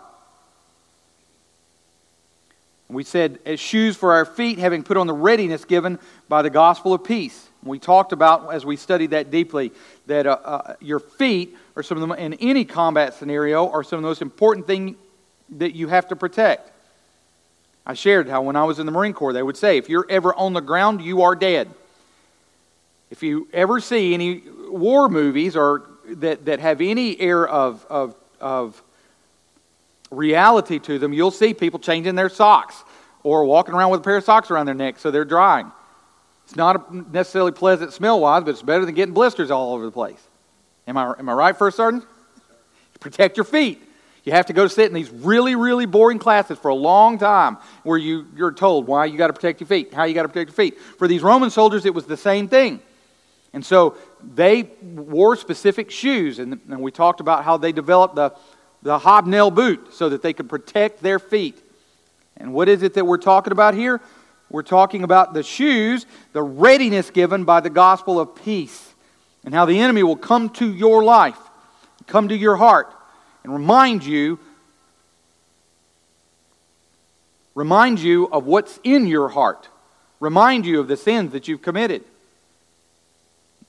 We 2.88 3.02
said, 3.02 3.40
as 3.44 3.58
shoes 3.58 3.96
for 3.96 4.12
our 4.12 4.24
feet, 4.24 4.58
having 4.58 4.84
put 4.84 4.96
on 4.96 5.08
the 5.08 5.12
readiness 5.12 5.64
given 5.64 5.98
by 6.28 6.42
the 6.42 6.50
gospel 6.50 6.94
of 6.94 7.02
peace. 7.02 7.48
We 7.64 7.80
talked 7.80 8.12
about, 8.12 8.54
as 8.54 8.64
we 8.64 8.76
studied 8.76 9.10
that 9.10 9.32
deeply, 9.32 9.72
that 10.06 10.24
uh, 10.24 10.38
uh, 10.44 10.74
your 10.80 11.00
feet 11.00 11.56
are 11.74 11.82
some 11.82 12.00
of 12.00 12.08
them, 12.08 12.16
in 12.16 12.34
any 12.34 12.64
combat 12.64 13.14
scenario, 13.14 13.68
are 13.68 13.82
some 13.82 13.98
of 13.98 14.02
the 14.04 14.08
most 14.08 14.22
important 14.22 14.68
thing 14.68 14.94
that 15.56 15.74
you 15.74 15.88
have 15.88 16.06
to 16.08 16.16
protect. 16.16 16.70
I 17.86 17.94
shared 17.94 18.28
how 18.28 18.42
when 18.42 18.56
I 18.56 18.64
was 18.64 18.80
in 18.80 18.86
the 18.86 18.92
Marine 18.92 19.12
Corps, 19.12 19.32
they 19.32 19.42
would 19.42 19.56
say, 19.56 19.76
if 19.78 19.88
you're 19.88 20.06
ever 20.10 20.34
on 20.34 20.52
the 20.52 20.60
ground, 20.60 21.02
you 21.02 21.22
are 21.22 21.36
dead. 21.36 21.70
If 23.10 23.22
you 23.22 23.46
ever 23.52 23.80
see 23.80 24.12
any 24.12 24.42
war 24.68 25.08
movies 25.08 25.56
or 25.56 25.88
that, 26.06 26.46
that 26.46 26.58
have 26.58 26.80
any 26.80 27.18
air 27.20 27.46
of, 27.46 27.86
of, 27.88 28.16
of 28.40 28.82
reality 30.10 30.80
to 30.80 30.98
them, 30.98 31.12
you'll 31.12 31.30
see 31.30 31.54
people 31.54 31.78
changing 31.78 32.16
their 32.16 32.28
socks 32.28 32.82
or 33.22 33.44
walking 33.44 33.74
around 33.74 33.90
with 33.90 34.00
a 34.00 34.04
pair 34.04 34.16
of 34.16 34.24
socks 34.24 34.50
around 34.50 34.66
their 34.66 34.74
neck 34.74 34.98
so 34.98 35.12
they're 35.12 35.24
drying. 35.24 35.70
It's 36.44 36.56
not 36.56 36.92
necessarily 37.12 37.52
pleasant 37.52 37.92
smell 37.92 38.18
wise, 38.18 38.42
but 38.42 38.50
it's 38.50 38.62
better 38.62 38.84
than 38.84 38.94
getting 38.94 39.14
blisters 39.14 39.52
all 39.52 39.74
over 39.74 39.84
the 39.84 39.92
place. 39.92 40.20
Am 40.88 40.96
I, 40.96 41.14
am 41.18 41.28
I 41.28 41.32
right, 41.32 41.56
First 41.56 41.76
Sergeant? 41.76 42.04
Protect 42.98 43.36
your 43.36 43.44
feet. 43.44 43.82
You 44.26 44.32
have 44.32 44.46
to 44.46 44.52
go 44.52 44.66
sit 44.66 44.86
in 44.86 44.92
these 44.92 45.08
really, 45.08 45.54
really 45.54 45.86
boring 45.86 46.18
classes 46.18 46.58
for 46.58 46.68
a 46.68 46.74
long 46.74 47.16
time 47.16 47.58
where 47.84 47.96
you, 47.96 48.26
you're 48.36 48.50
told 48.50 48.88
why 48.88 49.04
you 49.04 49.16
got 49.16 49.28
to 49.28 49.32
protect 49.32 49.60
your 49.60 49.68
feet, 49.68 49.94
how 49.94 50.02
you 50.02 50.14
got 50.14 50.22
to 50.22 50.28
protect 50.28 50.48
your 50.48 50.54
feet. 50.54 50.80
For 50.98 51.06
these 51.06 51.22
Roman 51.22 51.48
soldiers, 51.48 51.86
it 51.86 51.94
was 51.94 52.06
the 52.06 52.16
same 52.16 52.48
thing. 52.48 52.80
And 53.52 53.64
so 53.64 53.96
they 54.34 54.64
wore 54.82 55.36
specific 55.36 55.92
shoes, 55.92 56.40
and, 56.40 56.60
and 56.68 56.80
we 56.80 56.90
talked 56.90 57.20
about 57.20 57.44
how 57.44 57.56
they 57.56 57.70
developed 57.70 58.16
the, 58.16 58.34
the 58.82 58.98
hobnail 58.98 59.52
boot 59.52 59.94
so 59.94 60.08
that 60.08 60.22
they 60.22 60.32
could 60.32 60.48
protect 60.48 61.02
their 61.04 61.20
feet. 61.20 61.62
And 62.36 62.52
what 62.52 62.68
is 62.68 62.82
it 62.82 62.94
that 62.94 63.06
we're 63.06 63.18
talking 63.18 63.52
about 63.52 63.74
here? 63.74 64.00
We're 64.50 64.64
talking 64.64 65.04
about 65.04 65.34
the 65.34 65.44
shoes, 65.44 66.04
the 66.32 66.42
readiness 66.42 67.10
given 67.10 67.44
by 67.44 67.60
the 67.60 67.70
gospel 67.70 68.18
of 68.18 68.34
peace 68.34 68.92
and 69.44 69.54
how 69.54 69.66
the 69.66 69.78
enemy 69.78 70.02
will 70.02 70.16
come 70.16 70.50
to 70.50 70.74
your 70.74 71.04
life, 71.04 71.38
come 72.08 72.28
to 72.28 72.36
your 72.36 72.56
heart, 72.56 72.92
and 73.46 73.54
remind 73.54 74.04
you 74.04 74.40
remind 77.54 78.00
you 78.00 78.26
of 78.32 78.44
what's 78.44 78.80
in 78.82 79.06
your 79.06 79.28
heart, 79.28 79.68
remind 80.18 80.66
you 80.66 80.80
of 80.80 80.88
the 80.88 80.96
sins 80.96 81.30
that 81.30 81.46
you've 81.46 81.62
committed. 81.62 82.02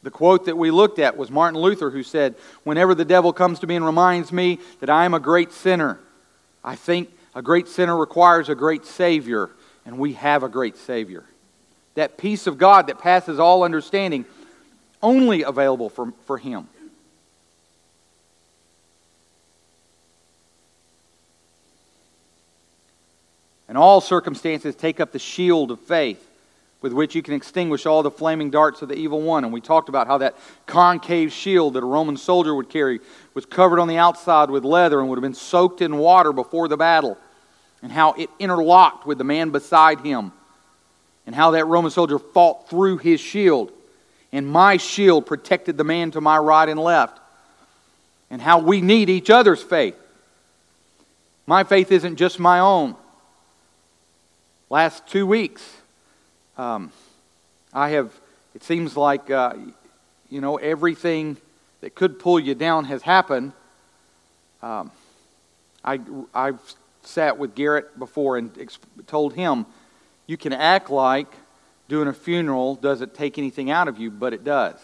The 0.01 0.10
quote 0.10 0.46
that 0.46 0.57
we 0.57 0.72
looked 0.72 0.98
at 0.98 1.15
was 1.15 1.29
Martin 1.29 1.62
Luther, 1.62 1.91
who 1.91 2.01
said, 2.01 2.34
Whenever 2.63 2.96
the 2.96 3.05
devil 3.05 3.31
comes 3.31 3.60
to 3.60 3.67
me 3.67 3.75
and 3.75 3.86
reminds 3.86 4.31
me 4.31 4.57
that 4.79 4.89
I 4.89 5.05
am 5.05 5.13
a 5.13 5.19
great 5.19 5.51
sinner, 5.51 6.00
I 6.63 6.75
think 6.75 7.12
a 7.36 7.43
great 7.43 7.67
sinner 7.67 7.96
requires 7.96 8.50
a 8.50 8.55
great 8.55 8.84
Savior, 8.84 9.51
and 9.86 10.00
we 10.00 10.13
have 10.13 10.41
a 10.41 10.50
great 10.50 10.75
Savior. 10.75 11.24
That 11.93 12.17
peace 12.17 12.48
of 12.48 12.57
God 12.57 12.88
that 12.88 12.98
passes 12.98 13.38
all 13.38 13.62
understanding 13.62 14.25
only 15.03 15.43
available 15.43 15.89
for, 15.89 16.13
for 16.25 16.39
him. 16.39 16.67
In 23.69 23.77
all 23.77 24.01
circumstances, 24.01 24.75
take 24.75 25.00
up 25.00 25.12
the 25.12 25.19
shield 25.19 25.71
of 25.71 25.79
faith 25.79 26.24
with 26.81 26.93
which 26.93 27.15
you 27.15 27.24
can 27.24 27.33
extinguish 27.33 27.86
all 27.86 28.03
the 28.03 28.12
flaming 28.12 28.50
darts 28.50 28.81
of 28.81 28.89
the 28.89 28.95
evil 28.95 29.21
one. 29.21 29.43
And 29.43 29.51
we 29.51 29.62
talked 29.62 29.89
about 29.89 30.07
how 30.07 30.19
that 30.19 30.36
concave 30.67 31.33
shield 31.33 31.74
that 31.74 31.83
a 31.83 31.88
Roman 31.88 32.17
soldier 32.17 32.53
would 32.53 32.69
carry 32.69 33.00
was 33.33 33.45
covered 33.45 33.79
on 33.79 33.88
the 33.88 33.97
outside 33.97 34.50
with 34.50 34.63
leather 34.63 35.00
and 35.00 35.09
would 35.09 35.17
have 35.17 35.24
been 35.24 35.33
soaked 35.33 35.81
in 35.81 35.97
water 35.97 36.31
before 36.31 36.67
the 36.67 36.77
battle, 36.77 37.17
and 37.81 37.91
how 37.91 38.13
it 38.13 38.29
interlocked 38.39 39.05
with 39.05 39.17
the 39.17 39.24
man 39.24 39.50
beside 39.50 40.01
him, 40.01 40.31
and 41.25 41.36
how 41.36 41.51
that 41.51 41.65
Roman 41.65 41.91
soldier 41.91 42.19
fought 42.19 42.69
through 42.69 42.97
his 42.97 43.19
shield 43.19 43.71
and 44.31 44.47
my 44.47 44.77
shield 44.77 45.25
protected 45.25 45.77
the 45.77 45.83
man 45.83 46.12
to 46.12 46.21
my 46.21 46.38
right 46.38 46.67
and 46.67 46.79
left, 46.79 47.19
and 48.29 48.41
how 48.41 48.59
we 48.59 48.81
need 48.81 49.09
each 49.09 49.29
other's 49.29 49.63
faith. 49.63 49.95
My 51.45 51.63
faith 51.63 51.91
isn't 51.91 52.17
just 52.17 52.39
my 52.39 52.59
own. 52.59 52.95
Last 54.69 55.07
two 55.07 55.25
weeks, 55.25 55.63
um, 56.57 56.91
I 57.74 57.89
have, 57.89 58.13
it 58.53 58.63
seems 58.63 58.97
like, 58.97 59.31
uh, 59.31 59.53
you 60.29 60.41
know, 60.41 60.57
everything 60.57 61.38
that 61.81 61.95
could 61.95 62.19
pull 62.19 62.39
you 62.39 62.55
down 62.55 62.86
has 62.86 63.01
happened. 63.01 63.53
Um, 64.62 64.91
I, 65.83 66.00
I've 66.33 66.59
sat 67.03 67.38
with 67.38 67.55
Garrett 67.55 67.97
before 67.97 68.38
and 68.38 68.51
told 69.07 69.33
him, 69.33 69.65
you 70.25 70.38
can 70.38 70.51
act 70.51 70.89
like 70.89 71.31
doing 71.88 72.07
a 72.07 72.13
funeral 72.13 72.75
doesn't 72.75 73.13
take 73.13 73.38
anything 73.38 73.71
out 73.71 73.88
of 73.88 73.97
you, 73.97 74.12
but 74.12 74.33
it 74.33 74.43
does. 74.43 74.77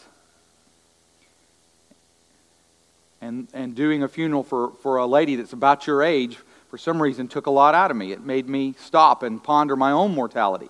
and, 3.24 3.48
and 3.54 3.74
doing 3.74 4.04
a 4.04 4.08
funeral 4.08 4.44
for, 4.44 4.72
for 4.82 4.98
a 4.98 5.06
lady 5.06 5.38
that's 5.38 5.54
about 5.54 5.88
your 5.88 6.04
age, 6.04 6.38
for 6.74 6.80
some 6.80 7.00
reason, 7.00 7.28
took 7.28 7.46
a 7.46 7.52
lot 7.52 7.76
out 7.76 7.92
of 7.92 7.98
me. 7.98 8.14
It 8.14 8.26
made 8.26 8.50
me 8.50 8.74
stop 8.80 9.22
and 9.22 9.44
ponder 9.44 9.76
my 9.76 9.92
own 9.92 10.12
mortality. 10.16 10.70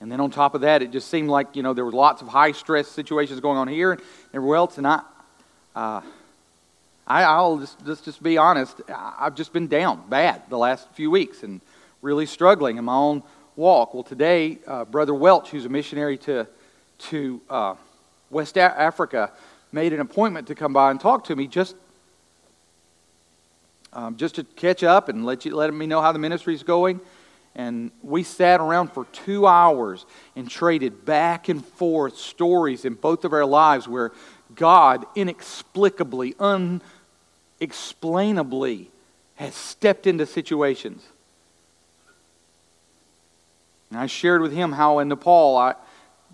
And 0.00 0.10
then 0.10 0.18
on 0.18 0.30
top 0.30 0.54
of 0.54 0.62
that, 0.62 0.80
it 0.80 0.92
just 0.92 1.10
seemed 1.10 1.28
like, 1.28 1.56
you 1.56 1.62
know, 1.62 1.74
there 1.74 1.84
were 1.84 1.92
lots 1.92 2.22
of 2.22 2.28
high 2.28 2.52
stress 2.52 2.88
situations 2.88 3.38
going 3.40 3.58
on 3.58 3.68
here 3.68 3.92
and 3.92 4.00
everywhere 4.32 4.56
else. 4.56 4.78
And 4.78 4.86
I, 4.86 5.02
uh, 5.74 6.00
I, 7.06 7.38
will 7.42 7.58
just, 7.58 7.84
just, 7.84 8.04
just 8.06 8.22
be 8.22 8.38
honest, 8.38 8.80
I've 8.88 9.34
just 9.34 9.52
been 9.52 9.66
down 9.66 10.08
bad 10.08 10.48
the 10.48 10.56
last 10.56 10.88
few 10.92 11.10
weeks 11.10 11.42
and 11.42 11.60
really 12.00 12.24
struggling 12.24 12.78
in 12.78 12.86
my 12.86 12.94
own 12.94 13.22
walk. 13.56 13.92
Well, 13.92 14.04
today, 14.04 14.56
uh, 14.66 14.86
Brother 14.86 15.12
Welch, 15.12 15.50
who's 15.50 15.66
a 15.66 15.68
missionary 15.68 16.16
to, 16.16 16.46
to 17.10 17.42
uh, 17.50 17.74
West 18.30 18.56
Africa, 18.56 19.32
made 19.70 19.92
an 19.92 20.00
appointment 20.00 20.46
to 20.46 20.54
come 20.54 20.72
by 20.72 20.90
and 20.90 20.98
talk 20.98 21.24
to 21.24 21.36
me 21.36 21.46
just, 21.46 21.76
um, 23.96 24.16
just 24.16 24.34
to 24.34 24.44
catch 24.44 24.84
up 24.84 25.08
and 25.08 25.24
let, 25.24 25.46
you, 25.46 25.56
let 25.56 25.72
me 25.72 25.86
know 25.86 26.02
how 26.02 26.12
the 26.12 26.18
ministry 26.18 26.52
is 26.54 26.62
going. 26.62 27.00
And 27.54 27.90
we 28.02 28.22
sat 28.22 28.60
around 28.60 28.92
for 28.92 29.06
two 29.06 29.46
hours 29.46 30.04
and 30.36 30.50
traded 30.50 31.06
back 31.06 31.48
and 31.48 31.64
forth 31.64 32.18
stories 32.18 32.84
in 32.84 32.92
both 32.92 33.24
of 33.24 33.32
our 33.32 33.46
lives 33.46 33.88
where 33.88 34.12
God 34.54 35.06
inexplicably, 35.14 36.34
unexplainably 36.38 38.90
has 39.36 39.54
stepped 39.54 40.06
into 40.06 40.26
situations. 40.26 41.02
And 43.90 43.98
I 43.98 44.04
shared 44.06 44.42
with 44.42 44.52
him 44.52 44.72
how 44.72 44.98
in 44.98 45.08
Nepal, 45.08 45.56
I, 45.56 45.74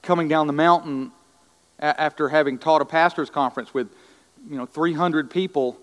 coming 0.02 0.26
down 0.26 0.48
the 0.48 0.52
mountain 0.52 1.12
after 1.78 2.28
having 2.28 2.58
taught 2.58 2.82
a 2.82 2.84
pastor's 2.84 3.30
conference 3.30 3.72
with 3.72 3.88
you 4.50 4.56
know 4.56 4.66
300 4.66 5.30
people, 5.30 5.78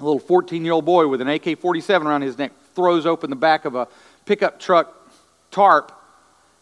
a 0.00 0.04
little 0.04 0.18
14 0.18 0.64
year 0.64 0.72
old 0.72 0.84
boy 0.84 1.06
with 1.06 1.20
an 1.20 1.28
AK 1.28 1.58
47 1.58 2.06
around 2.06 2.22
his 2.22 2.38
neck 2.38 2.52
throws 2.74 3.06
open 3.06 3.30
the 3.30 3.36
back 3.36 3.64
of 3.64 3.74
a 3.74 3.88
pickup 4.24 4.58
truck 4.58 4.94
tarp 5.50 5.92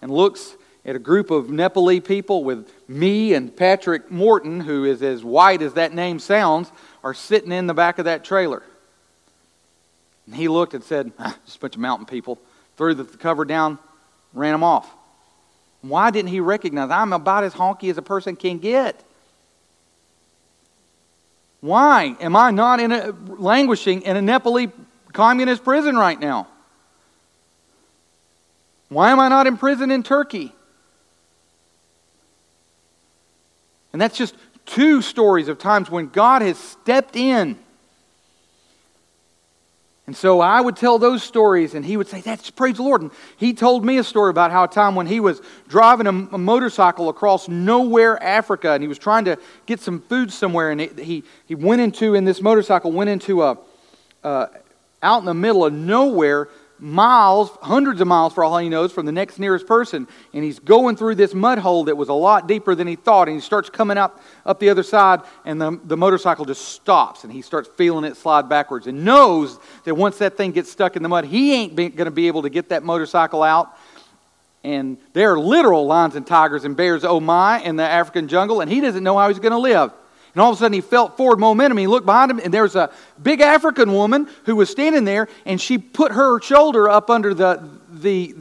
and 0.00 0.11
looks 0.11 0.57
at 0.85 0.97
a 0.97 0.99
group 0.99 1.30
of 1.30 1.47
Nepali 1.47 2.02
people 2.02 2.45
with 2.45 2.73
me 2.88 3.35
and 3.35 3.54
Patrick 3.54 4.11
Morton, 4.11 4.61
who 4.61 4.85
is 4.85 5.02
as 5.02 5.23
white 5.23 5.61
as 5.61 5.75
that 5.75 5.92
name 5.92 6.18
sounds, 6.18 6.73
are 7.04 7.14
sitting 7.14 7.52
in 7.52 7.66
the 7.66 7.75
back 7.75 7.99
of 7.99 8.07
that 8.07 8.25
trailer. 8.25 8.62
And 10.26 10.35
he 10.35 10.49
looked 10.49 10.75
and 10.75 10.83
said, 10.83 11.12
ah, 11.18 11.37
just 11.45 11.59
a 11.59 11.61
bunch 11.61 11.75
of 11.75 11.80
mountain 11.80 12.07
people, 12.07 12.38
threw 12.76 12.95
the 12.95 13.04
cover 13.04 13.45
down, 13.45 13.78
ran 14.33 14.52
them 14.52 14.64
off. 14.64 14.90
Why 15.83 16.11
didn't 16.11 16.30
he 16.30 16.40
recognize 16.40 16.90
I'm 16.90 17.12
about 17.12 17.45
as 17.45 17.54
honky 17.54 17.90
as 17.90 17.99
a 17.99 18.02
person 18.02 18.35
can 18.35 18.59
get? 18.59 19.02
Why 21.61 22.17
am 22.21 22.37
I 22.37 22.50
not 22.50 22.81
in 22.81 22.93
a, 22.93 23.11
languishing 23.27 24.03
in 24.03 24.17
a 24.17 24.21
Nepali 24.21 24.73
communist 25.12 25.65
prison 25.65 25.97
right 25.97 26.19
now? 26.19 26.47
Why 28.88 29.11
am 29.11 29.21
I 29.21 29.29
not 29.29 29.47
in 29.47 29.57
prison 29.57 29.91
in 29.91 30.03
Turkey? 30.03 30.53
And 33.93 34.00
that's 34.00 34.17
just 34.17 34.35
two 34.67 35.03
stories 35.03 35.49
of 35.49 35.59
times 35.59 35.91
when 35.91 36.09
God 36.09 36.43
has 36.43 36.59
stepped 36.59 37.17
in. 37.17 37.59
And 40.09 40.17
so 40.17 40.41
I 40.41 40.62
would 40.62 40.75
tell 40.75 40.99
those 40.99 41.23
stories, 41.23 41.75
and 41.75 41.85
he 41.85 41.99
would 41.99 42.09
say, 42.09 42.23
That's 42.23 42.49
praise 42.49 42.77
the 42.77 42.83
Lord. 42.83 43.03
And 43.03 43.11
he 43.37 43.53
told 43.53 43.85
me 43.85 43.99
a 43.99 44.03
story 44.03 44.31
about 44.31 44.50
how 44.50 44.65
a 44.65 44.67
time 44.67 44.95
when 44.95 45.07
he 45.07 45.21
was 45.21 45.43
driving 45.69 46.07
a, 46.07 46.35
a 46.35 46.38
motorcycle 46.38 47.11
across 47.11 47.47
nowhere 47.47 48.21
Africa, 48.23 48.71
and 48.71 48.83
he 48.83 48.88
was 48.88 48.97
trying 48.97 49.27
to 49.27 49.37
get 49.67 49.81
some 49.81 50.00
food 50.00 50.33
somewhere, 50.33 50.71
and 50.71 50.81
it, 50.81 50.99
he, 50.99 51.25
he 51.45 51.55
went 51.55 51.83
into, 51.83 52.15
in 52.15 52.25
this 52.25 52.41
motorcycle, 52.41 52.91
went 52.91 53.11
into 53.11 53.43
a, 53.43 53.59
uh, 54.25 54.47
out 55.03 55.19
in 55.19 55.27
the 55.27 55.35
middle 55.35 55.67
of 55.67 55.75
nowhere, 55.75 56.49
miles, 56.78 57.50
hundreds 57.62 58.00
of 58.00 58.08
miles 58.08 58.32
for 58.32 58.44
all 58.44 58.58
he 58.58 58.68
knows, 58.68 58.92
from 58.92 59.06
the 59.06 59.12
next 59.12 59.38
nearest 59.38 59.66
person. 59.66 60.06
And 60.32 60.44
he's 60.44 60.58
going 60.58 60.97
through 60.97 61.16
this 61.16 61.35
mud 61.35 61.58
hole 61.58 61.85
that 61.85 61.97
was 61.97 62.08
a 62.08 62.14
lot 62.14 62.47
deeper 62.47 62.75
than 62.75 62.87
he 62.87 62.97
thought. 62.97 63.28
And 63.28 63.37
he 63.37 63.40
starts 63.40 63.70
coming 63.70 63.99
up, 63.99 64.20
up 64.47 64.61
the 64.61 64.70
other 64.70 64.82
side, 64.82 65.20
and 65.44 65.61
the, 65.61 65.78
the 65.85 65.97
motorcycle 65.97 66.44
just 66.44 66.68
stops. 66.68 67.25
And 67.25 67.32
he 67.32 67.42
starts 67.42 67.68
feeling 67.76 68.04
it 68.04 68.16
slide 68.16 68.49
backwards 68.49 68.87
and 68.87 69.04
knows 69.04 69.58
that 69.85 69.94
once 69.94 70.18
that 70.18 70.37
thing 70.37 70.52
gets 70.52 70.70
stuck 70.70 70.97
in 70.97 71.02
the 71.02 71.08
mud, 71.08 71.25
he 71.25 71.54
ain't 71.54 71.75
going 71.75 71.92
to 71.97 72.11
be 72.11 72.26
able 72.28 72.42
to 72.42 72.50
get 72.50 72.68
that 72.70 72.82
motorcycle 72.82 73.42
out. 73.42 73.76
And 74.64 74.99
there 75.12 75.32
are 75.32 75.38
literal 75.38 75.87
lions 75.87 76.16
and 76.16 76.26
tigers 76.26 76.64
and 76.64 76.76
bears, 76.76 77.04
oh 77.04 77.20
my, 77.20 77.61
in 77.61 77.76
the 77.76 77.85
African 77.85 78.28
jungle, 78.28 78.61
and 78.61 78.70
he 78.70 78.80
doesn't 78.80 79.04
know 79.04 79.16
how 79.16 79.28
he's 79.28 79.38
going 79.38 79.52
to 79.52 79.58
live. 79.58 79.92
And 80.35 80.42
all 80.42 80.50
of 80.50 80.56
a 80.56 80.58
sudden, 80.58 80.75
he 80.75 80.80
felt 80.80 81.16
forward 81.16 81.38
momentum. 81.38 81.78
He 81.78 81.87
looked 81.87 82.06
behind 82.06 82.30
him, 82.30 82.38
and 82.38 82.52
there 82.52 82.62
was 82.62 82.76
a 82.76 82.90
big 83.23 83.40
African 83.40 83.92
woman 83.92 84.28
who 84.44 84.56
was 84.56 84.70
standing 84.70 85.04
there, 85.04 85.28
and 85.47 85.61
she 85.61 85.78
put 85.78 86.12
her 86.12 86.40
shoulder 86.40 86.88
up 86.88 87.11
under 87.11 87.35
the, 87.35 87.68
the 87.90 88.35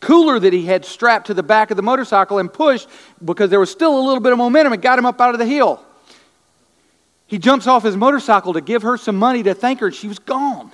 cooler 0.00 0.38
that 0.38 0.52
he 0.52 0.64
had 0.66 0.84
strapped 0.84 1.26
to 1.28 1.34
the 1.34 1.42
back 1.42 1.70
of 1.70 1.76
the 1.76 1.82
motorcycle 1.82 2.38
and 2.38 2.52
pushed 2.52 2.88
because 3.24 3.50
there 3.50 3.60
was 3.60 3.70
still 3.70 3.98
a 3.98 4.02
little 4.02 4.20
bit 4.20 4.32
of 4.32 4.38
momentum. 4.38 4.72
It 4.72 4.80
got 4.80 4.98
him 4.98 5.06
up 5.06 5.20
out 5.20 5.34
of 5.34 5.38
the 5.38 5.46
hill. 5.46 5.82
He 7.26 7.38
jumps 7.38 7.66
off 7.66 7.82
his 7.82 7.96
motorcycle 7.96 8.54
to 8.54 8.60
give 8.60 8.82
her 8.82 8.96
some 8.96 9.16
money 9.16 9.42
to 9.42 9.54
thank 9.54 9.80
her, 9.80 9.86
and 9.86 9.94
she 9.94 10.08
was 10.08 10.18
gone. 10.18 10.70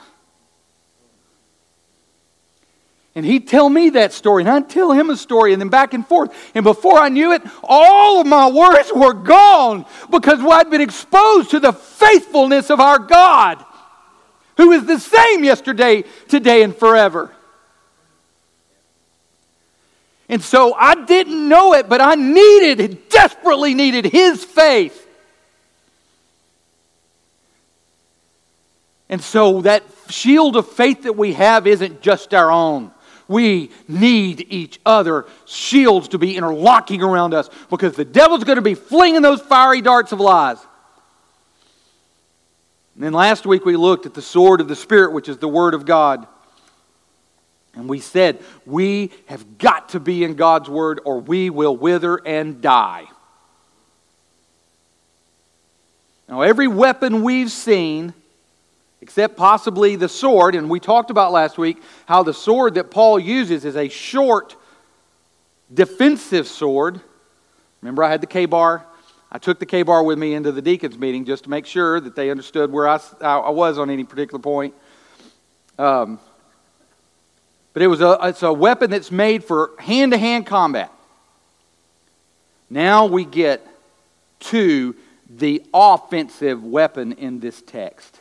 And 3.16 3.24
he'd 3.24 3.46
tell 3.46 3.68
me 3.68 3.90
that 3.90 4.12
story, 4.12 4.42
and 4.42 4.50
I'd 4.50 4.68
tell 4.68 4.90
him 4.90 5.08
a 5.08 5.16
story, 5.16 5.52
and 5.52 5.62
then 5.62 5.68
back 5.68 5.94
and 5.94 6.04
forth. 6.06 6.34
And 6.54 6.64
before 6.64 6.98
I 6.98 7.08
knew 7.08 7.32
it, 7.32 7.42
all 7.62 8.20
of 8.20 8.26
my 8.26 8.50
worries 8.50 8.92
were 8.92 9.12
gone 9.12 9.86
because 10.10 10.40
I'd 10.40 10.68
been 10.68 10.80
exposed 10.80 11.50
to 11.52 11.60
the 11.60 11.72
faithfulness 11.72 12.70
of 12.70 12.80
our 12.80 12.98
God, 12.98 13.64
who 14.56 14.72
is 14.72 14.86
the 14.86 14.98
same 14.98 15.44
yesterday, 15.44 16.02
today, 16.26 16.62
and 16.62 16.74
forever. 16.74 17.30
And 20.28 20.42
so 20.42 20.74
I 20.74 21.04
didn't 21.04 21.48
know 21.48 21.74
it, 21.74 21.88
but 21.88 22.00
I 22.00 22.16
needed, 22.16 23.08
desperately 23.10 23.74
needed 23.74 24.06
his 24.06 24.44
faith. 24.44 25.02
And 29.08 29.22
so 29.22 29.60
that 29.60 29.84
shield 30.08 30.56
of 30.56 30.68
faith 30.68 31.04
that 31.04 31.12
we 31.12 31.34
have 31.34 31.68
isn't 31.68 32.00
just 32.00 32.34
our 32.34 32.50
own. 32.50 32.90
We 33.26 33.70
need 33.88 34.46
each 34.50 34.80
other, 34.84 35.26
shields 35.46 36.08
to 36.08 36.18
be 36.18 36.36
interlocking 36.36 37.02
around 37.02 37.34
us 37.34 37.48
because 37.70 37.94
the 37.94 38.04
devil's 38.04 38.44
going 38.44 38.56
to 38.56 38.62
be 38.62 38.74
flinging 38.74 39.22
those 39.22 39.40
fiery 39.40 39.80
darts 39.80 40.12
of 40.12 40.20
lies. 40.20 40.58
And 42.94 43.02
then 43.02 43.12
last 43.12 43.46
week 43.46 43.64
we 43.64 43.76
looked 43.76 44.06
at 44.06 44.14
the 44.14 44.22
sword 44.22 44.60
of 44.60 44.68
the 44.68 44.76
Spirit, 44.76 45.12
which 45.12 45.28
is 45.28 45.38
the 45.38 45.48
Word 45.48 45.74
of 45.74 45.86
God. 45.86 46.26
And 47.74 47.88
we 47.88 47.98
said, 47.98 48.40
we 48.64 49.10
have 49.26 49.58
got 49.58 49.90
to 49.90 50.00
be 50.00 50.22
in 50.22 50.34
God's 50.34 50.68
Word 50.68 51.00
or 51.04 51.20
we 51.20 51.50
will 51.50 51.76
wither 51.76 52.16
and 52.24 52.60
die. 52.60 53.06
Now, 56.28 56.42
every 56.42 56.68
weapon 56.68 57.22
we've 57.22 57.50
seen 57.50 58.14
except 59.04 59.36
possibly 59.36 59.96
the 59.96 60.08
sword. 60.08 60.54
And 60.54 60.70
we 60.70 60.80
talked 60.80 61.10
about 61.10 61.30
last 61.30 61.58
week 61.58 61.82
how 62.06 62.22
the 62.22 62.32
sword 62.32 62.76
that 62.76 62.90
Paul 62.90 63.18
uses 63.18 63.66
is 63.66 63.76
a 63.76 63.90
short, 63.90 64.56
defensive 65.72 66.48
sword. 66.48 67.02
Remember, 67.82 68.02
I 68.02 68.08
had 68.08 68.22
the 68.22 68.26
KA-BAR. 68.26 68.82
I 69.30 69.38
took 69.38 69.58
the 69.58 69.66
KA-BAR 69.66 70.02
with 70.04 70.18
me 70.18 70.32
into 70.32 70.52
the 70.52 70.62
deacons' 70.62 70.96
meeting 70.96 71.26
just 71.26 71.44
to 71.44 71.50
make 71.50 71.66
sure 71.66 72.00
that 72.00 72.16
they 72.16 72.30
understood 72.30 72.72
where 72.72 72.88
I, 72.88 72.98
I 73.20 73.50
was 73.50 73.76
on 73.76 73.90
any 73.90 74.04
particular 74.04 74.40
point. 74.40 74.72
Um, 75.78 76.18
but 77.74 77.82
it 77.82 77.88
was 77.88 78.00
a, 78.00 78.18
it's 78.22 78.42
a 78.42 78.54
weapon 78.54 78.90
that's 78.90 79.10
made 79.10 79.44
for 79.44 79.72
hand 79.78 80.12
to 80.12 80.18
hand 80.18 80.46
combat. 80.46 80.90
Now 82.70 83.04
we 83.04 83.26
get 83.26 83.66
to 84.40 84.96
the 85.28 85.62
offensive 85.74 86.64
weapon 86.64 87.12
in 87.12 87.40
this 87.40 87.60
text. 87.60 88.20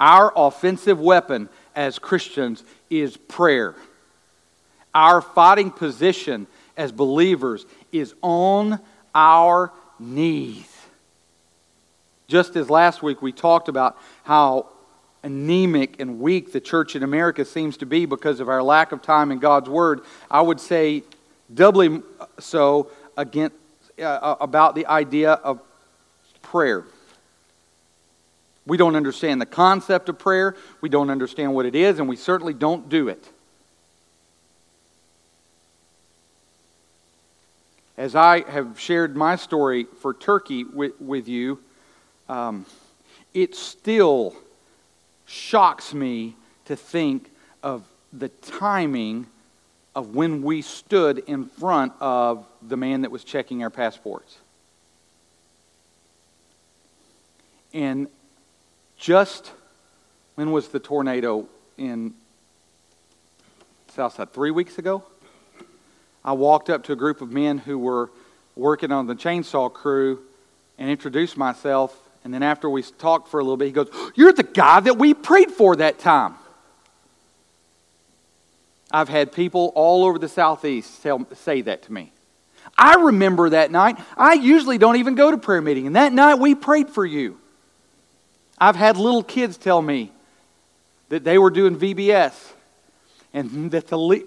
Our 0.00 0.32
offensive 0.34 0.98
weapon 0.98 1.48
as 1.74 1.98
Christians 1.98 2.64
is 2.90 3.16
prayer. 3.16 3.74
Our 4.94 5.22
fighting 5.22 5.70
position 5.70 6.46
as 6.76 6.92
believers 6.92 7.66
is 7.92 8.14
on 8.22 8.80
our 9.14 9.72
knees. 9.98 10.68
Just 12.28 12.56
as 12.56 12.70
last 12.70 13.02
week 13.02 13.22
we 13.22 13.32
talked 13.32 13.68
about 13.68 13.96
how 14.24 14.66
anemic 15.22 16.00
and 16.00 16.18
weak 16.18 16.52
the 16.52 16.60
church 16.60 16.96
in 16.96 17.02
America 17.02 17.44
seems 17.44 17.76
to 17.78 17.86
be 17.86 18.06
because 18.06 18.40
of 18.40 18.48
our 18.48 18.62
lack 18.62 18.92
of 18.92 19.02
time 19.02 19.30
in 19.30 19.38
God's 19.38 19.68
Word, 19.68 20.00
I 20.30 20.40
would 20.40 20.60
say 20.60 21.04
doubly 21.52 22.02
so 22.38 22.90
against, 23.16 23.54
uh, 24.02 24.36
about 24.40 24.74
the 24.74 24.86
idea 24.86 25.32
of 25.32 25.60
prayer. 26.40 26.84
We 28.64 28.76
don't 28.76 28.94
understand 28.94 29.40
the 29.40 29.46
concept 29.46 30.08
of 30.08 30.18
prayer, 30.18 30.54
we 30.80 30.88
don't 30.88 31.10
understand 31.10 31.54
what 31.54 31.66
it 31.66 31.74
is, 31.74 31.98
and 31.98 32.08
we 32.08 32.16
certainly 32.16 32.54
don't 32.54 32.88
do 32.88 33.08
it. 33.08 33.28
As 37.96 38.14
I 38.14 38.48
have 38.48 38.80
shared 38.80 39.16
my 39.16 39.36
story 39.36 39.86
for 40.00 40.14
Turkey 40.14 40.64
with, 40.64 41.00
with 41.00 41.28
you, 41.28 41.58
um, 42.28 42.64
it 43.34 43.54
still 43.54 44.34
shocks 45.26 45.92
me 45.92 46.36
to 46.64 46.76
think 46.76 47.30
of 47.62 47.84
the 48.12 48.28
timing 48.28 49.26
of 49.94 50.14
when 50.14 50.42
we 50.42 50.62
stood 50.62 51.18
in 51.26 51.44
front 51.44 51.92
of 52.00 52.46
the 52.62 52.76
man 52.76 53.02
that 53.02 53.10
was 53.10 53.24
checking 53.24 53.62
our 53.62 53.70
passports. 53.70 54.38
And 57.74 58.08
just 59.02 59.50
when 60.36 60.52
was 60.52 60.68
the 60.68 60.78
tornado 60.78 61.46
in 61.76 62.14
Southside? 63.88 64.32
Three 64.32 64.52
weeks 64.52 64.78
ago? 64.78 65.02
I 66.24 66.32
walked 66.34 66.70
up 66.70 66.84
to 66.84 66.92
a 66.92 66.96
group 66.96 67.20
of 67.20 67.32
men 67.32 67.58
who 67.58 67.80
were 67.80 68.10
working 68.54 68.92
on 68.92 69.08
the 69.08 69.16
chainsaw 69.16 69.72
crew 69.72 70.20
and 70.78 70.88
introduced 70.88 71.36
myself. 71.36 71.98
And 72.22 72.32
then 72.32 72.44
after 72.44 72.70
we 72.70 72.82
talked 72.82 73.26
for 73.26 73.40
a 73.40 73.42
little 73.42 73.56
bit, 73.56 73.66
he 73.66 73.72
goes, 73.72 73.88
You're 74.14 74.32
the 74.32 74.44
guy 74.44 74.78
that 74.78 74.96
we 74.96 75.14
prayed 75.14 75.50
for 75.50 75.74
that 75.76 75.98
time. 75.98 76.36
I've 78.92 79.08
had 79.08 79.32
people 79.32 79.72
all 79.74 80.04
over 80.04 80.20
the 80.20 80.28
Southeast 80.28 81.02
tell, 81.02 81.26
say 81.34 81.62
that 81.62 81.82
to 81.82 81.92
me. 81.92 82.12
I 82.78 82.94
remember 82.94 83.50
that 83.50 83.72
night. 83.72 83.98
I 84.16 84.34
usually 84.34 84.78
don't 84.78 84.96
even 84.96 85.16
go 85.16 85.32
to 85.32 85.38
prayer 85.38 85.60
meeting. 85.60 85.88
And 85.88 85.96
that 85.96 86.12
night 86.12 86.36
we 86.36 86.54
prayed 86.54 86.88
for 86.88 87.04
you. 87.04 87.40
I've 88.62 88.76
had 88.76 88.96
little 88.96 89.24
kids 89.24 89.56
tell 89.56 89.82
me 89.82 90.12
that 91.08 91.24
they 91.24 91.36
were 91.36 91.50
doing 91.50 91.76
VBS 91.76 92.52
and 93.34 93.72
that 93.72 93.88
the, 93.88 94.24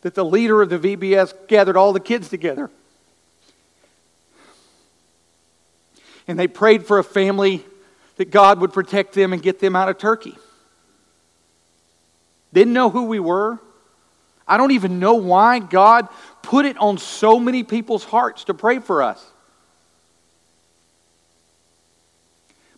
that 0.00 0.14
the 0.14 0.24
leader 0.24 0.62
of 0.62 0.70
the 0.70 0.78
VBS 0.78 1.34
gathered 1.48 1.76
all 1.76 1.92
the 1.92 2.00
kids 2.00 2.30
together. 2.30 2.70
And 6.26 6.38
they 6.38 6.48
prayed 6.48 6.86
for 6.86 6.98
a 6.98 7.04
family 7.04 7.62
that 8.16 8.30
God 8.30 8.58
would 8.60 8.72
protect 8.72 9.12
them 9.12 9.34
and 9.34 9.42
get 9.42 9.58
them 9.58 9.76
out 9.76 9.90
of 9.90 9.98
Turkey. 9.98 10.34
Didn't 12.54 12.72
know 12.72 12.88
who 12.88 13.04
we 13.04 13.20
were. 13.20 13.60
I 14.48 14.56
don't 14.56 14.72
even 14.72 14.98
know 14.98 15.14
why 15.14 15.58
God 15.58 16.08
put 16.42 16.64
it 16.64 16.78
on 16.78 16.98
so 16.98 17.38
many 17.38 17.62
people's 17.62 18.04
hearts 18.04 18.44
to 18.44 18.54
pray 18.54 18.78
for 18.78 19.02
us. 19.02 19.24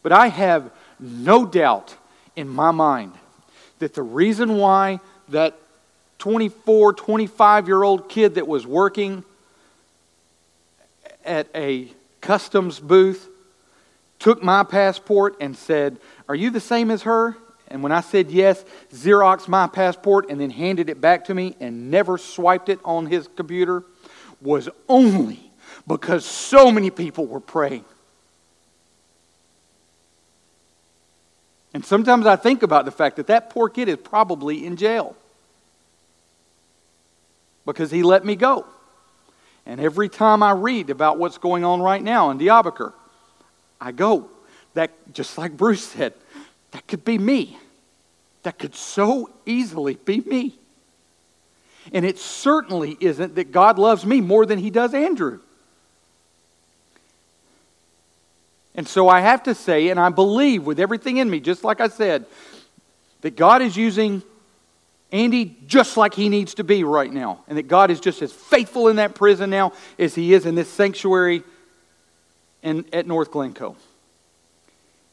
But 0.02 0.12
I 0.12 0.28
have 0.28 0.70
no 0.98 1.46
doubt 1.46 1.96
in 2.36 2.48
my 2.48 2.70
mind 2.70 3.12
that 3.78 3.94
the 3.94 4.02
reason 4.02 4.56
why 4.56 5.00
that 5.28 5.58
24, 6.18 6.92
25 6.94 7.66
year 7.66 7.82
old 7.82 8.08
kid 8.08 8.34
that 8.34 8.46
was 8.46 8.66
working 8.66 9.24
at 11.24 11.48
a 11.54 11.88
customs 12.20 12.78
booth 12.78 13.28
took 14.18 14.42
my 14.42 14.62
passport 14.62 15.36
and 15.40 15.56
said, 15.56 15.96
Are 16.28 16.34
you 16.34 16.50
the 16.50 16.60
same 16.60 16.90
as 16.90 17.02
her? 17.02 17.36
And 17.70 17.82
when 17.82 17.92
I 17.92 18.00
said 18.00 18.30
yes, 18.30 18.64
Xeroxed 18.92 19.46
my 19.46 19.66
passport 19.66 20.28
and 20.28 20.40
then 20.40 20.50
handed 20.50 20.90
it 20.90 21.00
back 21.00 21.26
to 21.26 21.34
me 21.34 21.56
and 21.60 21.90
never 21.90 22.18
swiped 22.18 22.68
it 22.68 22.80
on 22.84 23.06
his 23.06 23.28
computer 23.36 23.84
was 24.40 24.68
only 24.88 25.50
because 25.86 26.24
so 26.24 26.72
many 26.72 26.90
people 26.90 27.26
were 27.26 27.40
praying. 27.40 27.84
And 31.72 31.84
sometimes 31.84 32.26
I 32.26 32.36
think 32.36 32.62
about 32.64 32.84
the 32.84 32.90
fact 32.90 33.16
that 33.16 33.28
that 33.28 33.50
poor 33.50 33.68
kid 33.68 33.88
is 33.88 33.96
probably 33.96 34.66
in 34.66 34.76
jail 34.76 35.14
because 37.64 37.92
he 37.92 38.02
let 38.02 38.24
me 38.24 38.34
go. 38.34 38.66
And 39.66 39.80
every 39.80 40.08
time 40.08 40.42
I 40.42 40.50
read 40.50 40.90
about 40.90 41.18
what's 41.18 41.38
going 41.38 41.64
on 41.64 41.80
right 41.80 42.02
now 42.02 42.30
in 42.30 42.38
Diyarbakir, 42.38 42.92
I 43.80 43.92
go. 43.92 44.28
That 44.74 44.90
just 45.12 45.36
like 45.36 45.56
Bruce 45.56 45.84
said, 45.84 46.14
that 46.72 46.86
could 46.86 47.04
be 47.04 47.18
me. 47.18 47.58
That 48.42 48.58
could 48.58 48.74
so 48.74 49.30
easily 49.44 49.94
be 49.94 50.20
me. 50.20 50.54
And 51.92 52.04
it 52.04 52.18
certainly 52.18 52.96
isn't 53.00 53.34
that 53.34 53.52
God 53.52 53.78
loves 53.78 54.06
me 54.06 54.20
more 54.20 54.46
than 54.46 54.58
he 54.58 54.70
does 54.70 54.94
Andrew. 54.94 55.40
And 58.74 58.86
so 58.86 59.08
I 59.08 59.20
have 59.20 59.42
to 59.44 59.54
say, 59.54 59.88
and 59.88 59.98
I 59.98 60.08
believe 60.10 60.64
with 60.64 60.78
everything 60.78 61.16
in 61.16 61.28
me, 61.28 61.40
just 61.40 61.64
like 61.64 61.80
I 61.80 61.88
said, 61.88 62.24
that 63.22 63.36
God 63.36 63.62
is 63.62 63.76
using 63.76 64.22
Andy 65.12 65.56
just 65.66 65.96
like 65.96 66.14
he 66.14 66.28
needs 66.28 66.54
to 66.54 66.64
be 66.64 66.84
right 66.84 67.12
now. 67.12 67.40
And 67.48 67.58
that 67.58 67.68
God 67.68 67.90
is 67.90 68.00
just 68.00 68.22
as 68.22 68.32
faithful 68.32 68.88
in 68.88 68.96
that 68.96 69.14
prison 69.14 69.50
now 69.50 69.72
as 69.98 70.14
he 70.14 70.32
is 70.32 70.46
in 70.46 70.54
this 70.54 70.70
sanctuary 70.70 71.42
in, 72.62 72.84
at 72.92 73.06
North 73.06 73.30
Glencoe. 73.30 73.76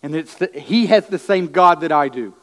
And 0.04 0.16
it's 0.16 0.38
he 0.54 0.88
has 0.88 1.08
the 1.08 1.20
same 1.20 1.48
God 1.48 1.82
that 1.82 1.92
I 1.92 2.10
do. 2.10 2.34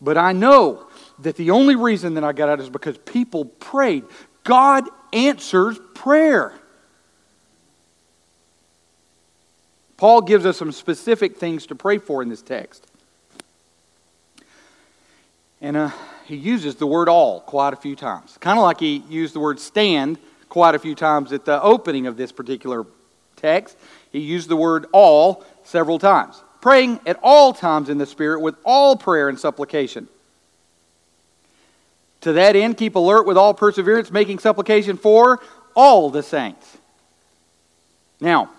But 0.00 0.18
I 0.18 0.32
know 0.32 0.86
that 1.20 1.36
the 1.36 1.50
only 1.50 1.76
reason 1.76 2.14
that 2.14 2.24
I 2.24 2.32
got 2.32 2.48
out 2.48 2.60
is 2.60 2.68
because 2.68 2.98
people 2.98 3.44
prayed. 3.44 4.04
God 4.44 4.84
answers 5.12 5.78
prayer. 5.94 6.52
Paul 9.96 10.20
gives 10.20 10.44
us 10.44 10.58
some 10.58 10.72
specific 10.72 11.38
things 11.38 11.66
to 11.66 11.74
pray 11.74 11.98
for 11.98 12.22
in 12.22 12.28
this 12.28 12.42
text. 12.42 12.86
And 15.62 15.76
uh, 15.76 15.90
he 16.26 16.36
uses 16.36 16.76
the 16.76 16.86
word 16.86 17.08
all 17.08 17.40
quite 17.40 17.72
a 17.72 17.76
few 17.76 17.96
times. 17.96 18.36
Kind 18.40 18.58
of 18.58 18.62
like 18.62 18.80
he 18.80 19.02
used 19.08 19.34
the 19.34 19.40
word 19.40 19.58
stand 19.58 20.18
quite 20.48 20.74
a 20.74 20.78
few 20.78 20.94
times 20.94 21.32
at 21.32 21.44
the 21.46 21.62
opening 21.62 22.06
of 22.06 22.16
this 22.16 22.30
particular 22.30 22.84
text. 23.36 23.76
He 24.12 24.20
used 24.20 24.48
the 24.48 24.56
word 24.56 24.86
all 24.92 25.44
several 25.66 25.98
times. 25.98 26.42
Praying 26.60 27.00
at 27.06 27.18
all 27.22 27.52
times 27.52 27.88
in 27.88 27.98
the 27.98 28.06
Spirit 28.06 28.40
with 28.40 28.56
all 28.64 28.96
prayer 28.96 29.28
and 29.28 29.38
supplication. 29.38 30.08
To 32.22 32.32
that 32.32 32.56
end, 32.56 32.76
keep 32.76 32.96
alert 32.96 33.26
with 33.26 33.36
all 33.36 33.54
perseverance, 33.54 34.10
making 34.10 34.38
supplication 34.38 34.96
for 34.96 35.40
all 35.74 36.10
the 36.10 36.22
saints. 36.22 36.76
Now, 38.20 38.50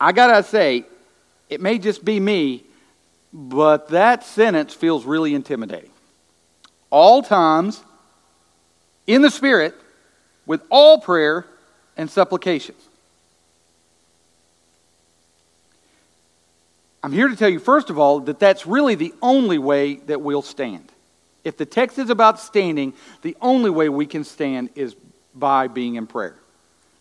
I 0.00 0.12
gotta 0.12 0.42
say, 0.42 0.84
it 1.48 1.60
may 1.60 1.78
just 1.78 2.04
be 2.04 2.18
me, 2.18 2.64
but 3.32 3.88
that 3.88 4.24
sentence 4.24 4.74
feels 4.74 5.04
really 5.04 5.34
intimidating 5.34 5.90
all 6.90 7.22
times 7.22 7.82
in 9.06 9.20
the 9.22 9.30
Spirit 9.30 9.74
with 10.46 10.62
all 10.70 11.00
prayer 11.00 11.44
and 11.96 12.08
supplication. 12.08 12.76
I'm 17.04 17.12
here 17.12 17.28
to 17.28 17.36
tell 17.36 17.50
you, 17.50 17.58
first 17.58 17.90
of 17.90 17.98
all, 17.98 18.20
that 18.20 18.38
that's 18.38 18.66
really 18.66 18.94
the 18.94 19.12
only 19.20 19.58
way 19.58 19.96
that 19.96 20.22
we'll 20.22 20.40
stand. 20.40 20.90
If 21.44 21.58
the 21.58 21.66
text 21.66 21.98
is 21.98 22.08
about 22.08 22.40
standing, 22.40 22.94
the 23.20 23.36
only 23.42 23.68
way 23.68 23.90
we 23.90 24.06
can 24.06 24.24
stand 24.24 24.70
is 24.74 24.96
by 25.34 25.68
being 25.68 25.96
in 25.96 26.06
prayer. 26.06 26.34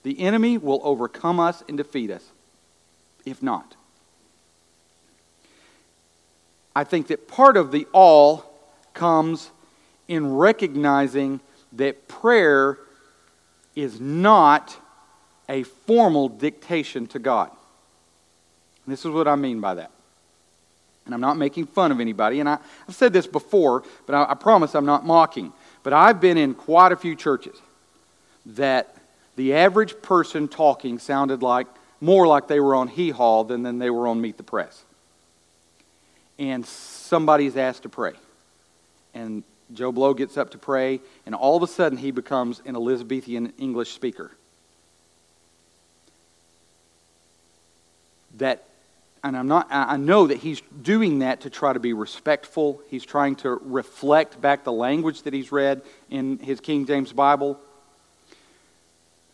The 0.04 0.20
enemy 0.20 0.58
will 0.58 0.82
overcome 0.84 1.40
us 1.40 1.64
and 1.70 1.78
defeat 1.78 2.12
us, 2.12 2.22
if 3.26 3.42
not. 3.42 3.78
I 6.76 6.84
think 6.84 7.08
that 7.08 7.30
part 7.30 7.56
of 7.56 7.72
the 7.72 7.88
all 7.94 8.44
comes 8.94 9.52
in 10.10 10.34
recognizing 10.34 11.40
that 11.72 12.10
prayer 12.10 12.78
is 13.74 14.02
not 14.02 14.76
a 15.48 15.64
formal 15.64 16.28
dictation 16.28 17.08
to 17.08 17.20
God. 17.20 17.52
This 18.86 19.06
is 19.06 19.12
what 19.12 19.28
I 19.28 19.36
mean 19.36 19.60
by 19.60 19.76
that. 19.76 19.92
And 21.06 21.14
I'm 21.14 21.22
not 21.22 21.38
making 21.38 21.68
fun 21.68 21.92
of 21.92 22.00
anybody. 22.00 22.40
And 22.40 22.48
I, 22.48 22.58
have 22.86 22.96
said 22.96 23.14
this 23.14 23.28
before, 23.28 23.84
but 24.06 24.16
I, 24.16 24.32
I 24.32 24.34
promise 24.36 24.74
I'm 24.74 24.86
not 24.86 25.06
mocking. 25.06 25.52
But 25.84 25.94
I've 25.94 26.22
been 26.22 26.38
in 26.38 26.54
quite 26.54 26.92
a 26.92 26.96
few 26.96 27.16
churches 27.16 27.58
that 28.46 28.96
the 29.36 29.54
average 29.54 30.02
person 30.02 30.48
talking 30.48 31.00
sounded 31.00 31.42
like 31.42 31.68
more 32.00 32.28
like 32.28 32.48
they 32.48 32.60
were 32.60 32.76
on 32.76 32.88
Hee 32.88 33.12
Haw 33.12 33.44
than, 33.44 33.64
than 33.64 33.80
they 33.80 33.90
were 33.90 34.08
on 34.08 34.20
Meet 34.22 34.38
the 34.38 34.44
Press. 34.44 34.84
and 36.40 36.66
somebody's 36.66 37.56
asked 37.58 37.84
to 37.84 37.90
pray. 37.90 38.14
And 39.14 39.44
Joe 39.74 39.92
Blow 39.92 40.14
gets 40.14 40.38
up 40.38 40.52
to 40.52 40.58
pray, 40.58 41.00
and 41.26 41.34
all 41.34 41.56
of 41.56 41.64
a 41.64 41.68
sudden 41.68 41.98
he 41.98 42.12
becomes 42.12 42.62
an 42.66 42.76
Elizabethan 42.76 43.54
English 43.58 43.92
speaker. 43.92 44.32
That, 48.38 48.66
and 49.24 49.38
I'm 49.38 49.48
not, 49.48 49.68
I 49.72 49.96
know 49.96 50.28
that 50.28 50.40
he's 50.40 50.62
doing 50.82 51.20
that 51.20 51.42
to 51.42 51.50
try 51.50 51.72
to 51.72 51.80
be 51.80 51.94
respectful. 51.94 52.82
He's 52.90 53.06
trying 53.06 53.36
to 53.38 53.52
reflect 53.64 54.42
back 54.42 54.66
the 54.66 54.72
language 54.74 55.22
that 55.22 55.34
he's 55.34 55.50
read 55.50 55.82
in 56.10 56.40
his 56.40 56.60
King 56.60 56.86
James 56.86 57.14
Bible. 57.14 57.58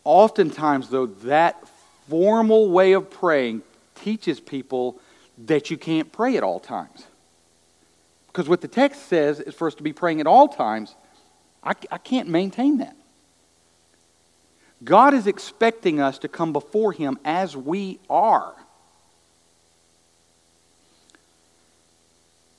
Oftentimes, 0.04 0.90
though, 0.90 1.06
that 1.06 1.68
formal 2.08 2.70
way 2.70 2.92
of 2.92 3.10
praying 3.10 3.62
teaches 3.96 4.38
people 4.38 5.00
that 5.46 5.70
you 5.70 5.76
can't 5.76 6.12
pray 6.12 6.36
at 6.36 6.44
all 6.44 6.60
times. 6.60 7.04
Because 8.28 8.48
what 8.48 8.60
the 8.60 8.68
text 8.68 9.08
says 9.08 9.40
is 9.40 9.54
for 9.54 9.66
us 9.66 9.74
to 9.74 9.82
be 9.82 9.92
praying 9.92 10.20
at 10.20 10.26
all 10.26 10.46
times. 10.46 10.94
I, 11.64 11.72
I 11.90 11.98
can't 11.98 12.28
maintain 12.28 12.78
that. 12.78 12.96
God 14.84 15.14
is 15.14 15.26
expecting 15.26 16.00
us 16.00 16.18
to 16.20 16.28
come 16.28 16.52
before 16.52 16.92
Him 16.92 17.18
as 17.24 17.56
we 17.56 17.98
are. 18.08 18.54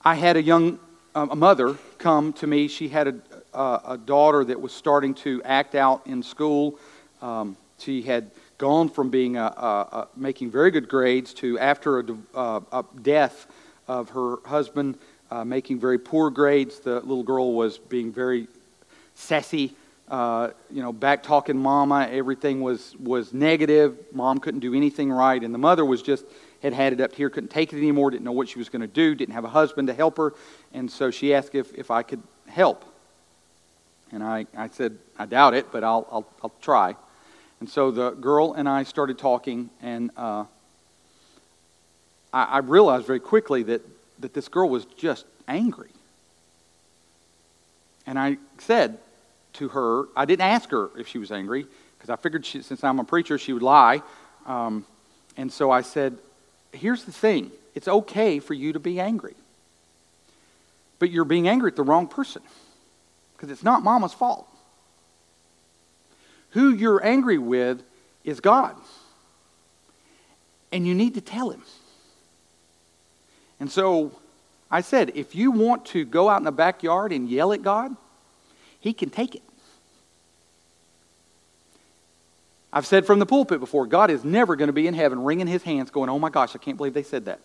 I 0.04 0.16
had 0.16 0.36
a 0.36 0.42
young 0.42 0.80
a 1.14 1.36
mother 1.36 1.78
come 1.98 2.34
to 2.34 2.48
me. 2.48 2.68
She 2.68 2.88
had 2.88 3.08
a, 3.08 3.16
a, 3.54 3.82
a, 3.90 3.98
daughter 3.98 4.46
that 4.46 4.60
was 4.60 4.72
starting 4.72 5.14
to 5.16 5.44
act 5.44 5.76
out 5.76 6.08
in 6.08 6.24
school. 6.24 6.80
Um, 7.22 7.58
she 7.78 8.02
had 8.02 8.32
gone 8.58 8.88
from 8.88 9.10
being 9.10 9.36
a, 9.36 9.44
a, 9.44 10.08
making 10.16 10.50
very 10.52 10.72
good 10.72 10.88
grades 10.88 11.34
to 11.36 11.60
after 11.60 12.00
a, 12.00 12.62
a 12.72 12.86
death 13.02 13.46
of 13.90 14.10
her 14.12 14.38
husband 14.46 14.98
uh, 15.30 15.44
making 15.44 15.80
very 15.80 16.00
poor 16.00 16.30
grades. 16.30 16.80
The 16.80 17.02
little 17.02 17.24
girl 17.24 17.54
was 17.54 17.78
being 17.78 18.12
very 18.12 18.48
sassy, 19.16 19.76
uh, 20.08 20.52
you 20.70 20.82
know, 20.82 20.94
back 20.94 21.24
talking 21.24 21.58
mama. 21.58 22.08
Everything 22.10 22.62
was 22.62 22.96
was 22.98 23.34
negative. 23.34 23.98
Mom 24.14 24.40
couldn't 24.40 24.62
do 24.62 24.74
anything 24.74 25.12
right, 25.12 25.44
and 25.44 25.54
the 25.54 25.60
mother 25.60 25.86
was 25.86 26.02
just 26.02 26.26
had 26.62 26.74
had 26.74 26.94
it 26.94 27.02
up 27.02 27.14
here, 27.14 27.30
couldn't 27.30 27.50
take 27.50 27.74
it 27.74 27.78
anymore, 27.78 28.12
didn't 28.12 28.26
know 28.26 28.32
what 28.32 28.50
she 28.50 28.60
was 28.60 28.70
going 28.70 28.82
to 28.82 28.88
do, 28.88 29.16
didn't 29.16 29.34
have 29.34 29.46
a 29.46 29.50
husband 29.50 29.88
to 29.88 29.94
help 29.94 30.18
her, 30.18 30.34
and 30.74 30.90
so 30.90 31.12
she 31.12 31.34
asked 31.34 31.56
if 31.56 31.74
if 31.74 31.92
I 31.92 32.04
could 32.04 32.22
help. 32.48 32.86
And 34.14 34.22
I, 34.22 34.46
I 34.58 34.68
said, 34.68 34.98
I 35.18 35.26
doubt 35.26 35.54
it, 35.54 35.72
but 35.72 35.86
I'll, 35.86 36.06
I'll, 36.12 36.28
I'll 36.44 36.54
try. 36.62 36.96
And 37.62 37.70
so 37.70 37.92
the 37.92 38.12
girl 38.12 38.54
and 38.54 38.68
I 38.68 38.84
started 38.84 39.18
talking, 39.18 39.70
and 39.82 40.12
uh, 40.18 40.44
I, 42.34 42.44
I 42.44 42.58
realized 42.58 43.06
very 43.08 43.22
quickly 43.22 43.64
that, 43.64 43.82
that 44.20 44.34
this 44.34 44.50
girl 44.50 44.68
was 44.68 44.84
just 44.98 45.26
angry. 45.48 45.92
And 48.06 48.20
I 48.20 48.38
said 48.58 48.98
to 49.54 49.70
her, 49.70 50.06
I 50.16 50.26
didn't 50.26 50.42
ask 50.42 50.70
her 50.72 50.90
if 50.98 51.08
she 51.08 51.18
was 51.18 51.32
angry, 51.32 51.66
because 51.98 52.10
I 52.10 52.18
figured 52.18 52.46
she, 52.46 52.62
since 52.62 52.84
I'm 52.84 53.00
a 53.00 53.06
preacher, 53.06 53.38
she 53.38 53.54
would 53.54 53.64
lie. 53.64 54.02
Um, 54.46 54.86
and 55.38 55.50
so 55.54 55.72
I 55.72 55.82
said, 55.82 56.18
Here's 56.74 57.04
the 57.04 57.12
thing 57.12 57.52
it's 57.76 57.88
okay 57.88 58.40
for 58.40 58.54
you 58.54 58.74
to 58.74 58.80
be 58.80 59.00
angry. 59.00 59.36
But 61.00 61.10
you're 61.10 61.26
being 61.26 61.48
angry 61.48 61.72
at 61.72 61.76
the 61.76 61.84
wrong 61.84 62.08
person, 62.08 62.42
because 63.36 63.50
it's 63.50 63.64
not 63.64 63.84
mama's 63.84 64.14
fault 64.14 64.48
who 66.52 66.74
you're 66.74 67.06
angry 67.06 67.38
with 67.38 67.84
is 68.24 68.40
God. 68.40 68.76
And 70.72 70.88
you 70.88 70.94
need 70.94 71.16
to 71.16 71.22
tell 71.22 71.50
him. 71.50 71.64
And 73.60 73.70
so 73.70 74.12
I 74.70 74.82
said, 74.82 75.12
if 75.16 75.36
you 75.36 75.52
want 75.52 75.86
to 75.88 76.06
go 76.06 76.30
out 76.30 76.40
in 76.40 76.46
the 76.46 76.52
backyard 76.52 77.12
and 77.12 77.30
yell 77.30 77.52
at 77.52 77.62
God, 77.62 77.96
he 78.80 78.94
can 78.94 79.10
take 79.10 79.36
it. 79.36 79.44
I've 82.74 82.86
said 82.86 83.06
from 83.06 83.20
the 83.20 83.26
pulpit 83.26 83.60
before, 83.60 83.86
God 83.86 84.10
is 84.10 84.24
never 84.24 84.56
going 84.56 84.68
to 84.68 84.74
be 84.74 84.88
in 84.88 84.94
heaven 84.94 85.24
wringing 85.24 85.48
his 85.48 85.64
hands 85.64 85.92
going, 85.92 86.10
oh 86.10 86.20
my 86.20 86.30
gosh, 86.30 86.56
I 86.56 86.58
can't 86.58 86.78
believe 86.78 86.94
they 86.94 87.04
said 87.04 87.26
that. 87.26 87.40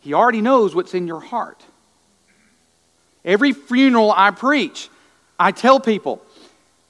he 0.00 0.12
already 0.12 0.40
knows 0.40 0.74
what's 0.74 0.94
in 0.94 1.06
your 1.06 1.20
heart. 1.20 1.64
Every 3.24 3.52
funeral 3.52 4.12
I 4.12 4.32
preach, 4.32 4.88
I 5.38 5.52
tell 5.52 5.78
people, 5.78 6.22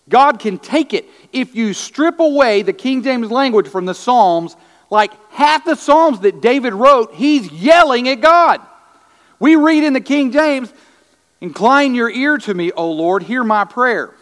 God 0.09 0.38
can 0.38 0.59
take 0.59 0.95
it. 0.95 1.05
If 1.33 1.55
you 1.55 1.75
strip 1.75 2.18
away 2.21 2.62
the 2.62 2.73
King 2.73 3.03
James 3.03 3.31
language 3.31 3.68
from 3.68 3.85
the 3.85 3.95
Psalms, 3.95 4.57
like 4.90 5.12
half 5.33 5.64
the 5.64 5.75
Psalms 5.75 6.21
that 6.21 6.40
David 6.40 6.73
wrote, 6.73 7.14
he's 7.14 7.53
yelling 7.53 8.09
at 8.09 8.21
God. 8.21 8.61
We 9.38 9.57
read 9.57 9.85
in 9.85 9.92
the 9.92 10.01
King 10.01 10.33
James, 10.33 10.73
Incline 11.42 11.97
your 11.97 12.09
ear 12.09 12.38
to 12.38 12.55
me, 12.55 12.71
O 12.71 12.92
Lord, 12.92 13.25
hear 13.25 13.42
my 13.42 13.64
prayer. 13.64 14.14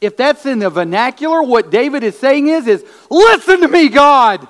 If 0.00 0.16
that's 0.16 0.46
in 0.46 0.60
the 0.60 0.70
vernacular, 0.70 1.42
what 1.42 1.70
David 1.70 2.02
is 2.02 2.18
saying 2.18 2.48
is, 2.48 2.66
is 2.66 2.84
listen 3.10 3.60
to 3.60 3.68
me, 3.68 3.88
God. 3.88 4.46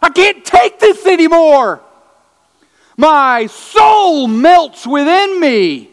I 0.00 0.10
can't 0.10 0.44
take 0.44 0.78
this 0.78 1.04
anymore. 1.06 1.80
My 2.96 3.46
soul 3.46 4.28
melts 4.28 4.86
within 4.86 5.40
me. 5.40 5.90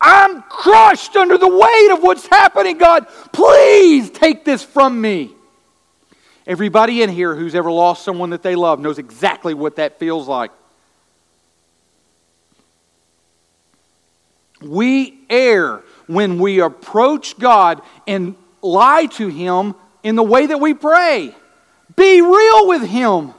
I'm 0.00 0.42
crushed 0.42 1.16
under 1.16 1.36
the 1.36 1.48
weight 1.48 1.90
of 1.92 2.02
what's 2.02 2.26
happening, 2.26 2.78
God. 2.78 3.06
Please 3.32 4.10
take 4.10 4.44
this 4.44 4.62
from 4.62 5.00
me. 5.00 5.32
Everybody 6.46 7.02
in 7.02 7.10
here 7.10 7.34
who's 7.34 7.54
ever 7.54 7.70
lost 7.70 8.04
someone 8.04 8.30
that 8.30 8.42
they 8.42 8.54
love 8.54 8.80
knows 8.80 8.98
exactly 8.98 9.52
what 9.52 9.76
that 9.76 9.98
feels 9.98 10.26
like. 10.26 10.50
We 14.62 15.18
err 15.28 15.82
when 16.08 16.40
we 16.40 16.60
approach 16.60 17.38
God 17.38 17.80
and 18.06 18.34
lie 18.60 19.06
to 19.06 19.28
Him 19.28 19.76
in 20.02 20.16
the 20.16 20.22
way 20.22 20.46
that 20.46 20.58
we 20.58 20.74
pray. 20.74 21.34
Be 21.94 22.20
real 22.20 22.66
with 22.66 22.82
Him. 22.82 23.32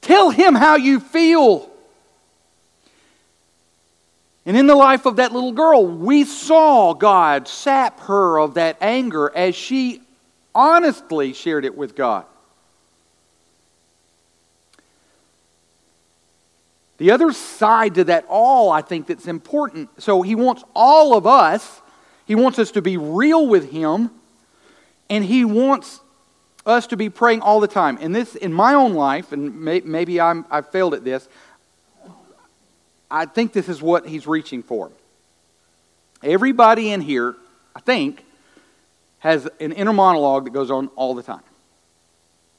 Tell 0.00 0.30
Him 0.30 0.54
how 0.54 0.76
you 0.76 0.98
feel. 0.98 1.70
And 4.44 4.56
in 4.56 4.66
the 4.66 4.76
life 4.76 5.06
of 5.06 5.16
that 5.16 5.32
little 5.32 5.52
girl, 5.52 5.86
we 5.86 6.24
saw 6.24 6.94
God 6.94 7.48
sap 7.48 8.00
her 8.00 8.38
of 8.38 8.54
that 8.54 8.78
anger 8.80 9.30
as 9.34 9.54
she 9.54 10.00
honestly 10.54 11.32
shared 11.32 11.64
it 11.64 11.76
with 11.76 11.94
God. 11.96 12.24
The 16.98 17.10
other 17.10 17.32
side 17.32 17.96
to 17.96 18.04
that 18.04 18.24
all, 18.28 18.70
I 18.70 18.80
think, 18.80 19.06
that's 19.06 19.26
important. 19.26 20.02
So 20.02 20.22
he 20.22 20.34
wants 20.34 20.64
all 20.74 21.16
of 21.16 21.26
us, 21.26 21.82
he 22.26 22.34
wants 22.34 22.58
us 22.58 22.70
to 22.72 22.82
be 22.82 22.96
real 22.96 23.46
with 23.46 23.70
him, 23.70 24.10
and 25.10 25.24
he 25.24 25.44
wants 25.44 26.00
us 26.64 26.86
to 26.88 26.96
be 26.96 27.08
praying 27.08 27.42
all 27.42 27.60
the 27.60 27.68
time. 27.68 27.98
And 28.00 28.14
this, 28.14 28.34
in 28.34 28.52
my 28.52 28.74
own 28.74 28.94
life, 28.94 29.32
and 29.32 29.60
may, 29.60 29.80
maybe 29.80 30.20
I'm, 30.20 30.44
I've 30.50 30.70
failed 30.70 30.94
at 30.94 31.04
this, 31.04 31.28
I 33.10 33.26
think 33.26 33.52
this 33.52 33.68
is 33.68 33.80
what 33.80 34.06
he's 34.06 34.26
reaching 34.26 34.62
for. 34.62 34.90
Everybody 36.22 36.90
in 36.90 37.02
here, 37.02 37.36
I 37.74 37.80
think, 37.80 38.24
has 39.20 39.48
an 39.60 39.72
inner 39.72 39.92
monologue 39.92 40.44
that 40.44 40.52
goes 40.52 40.70
on 40.70 40.88
all 40.96 41.14
the 41.14 41.22
time. 41.22 41.42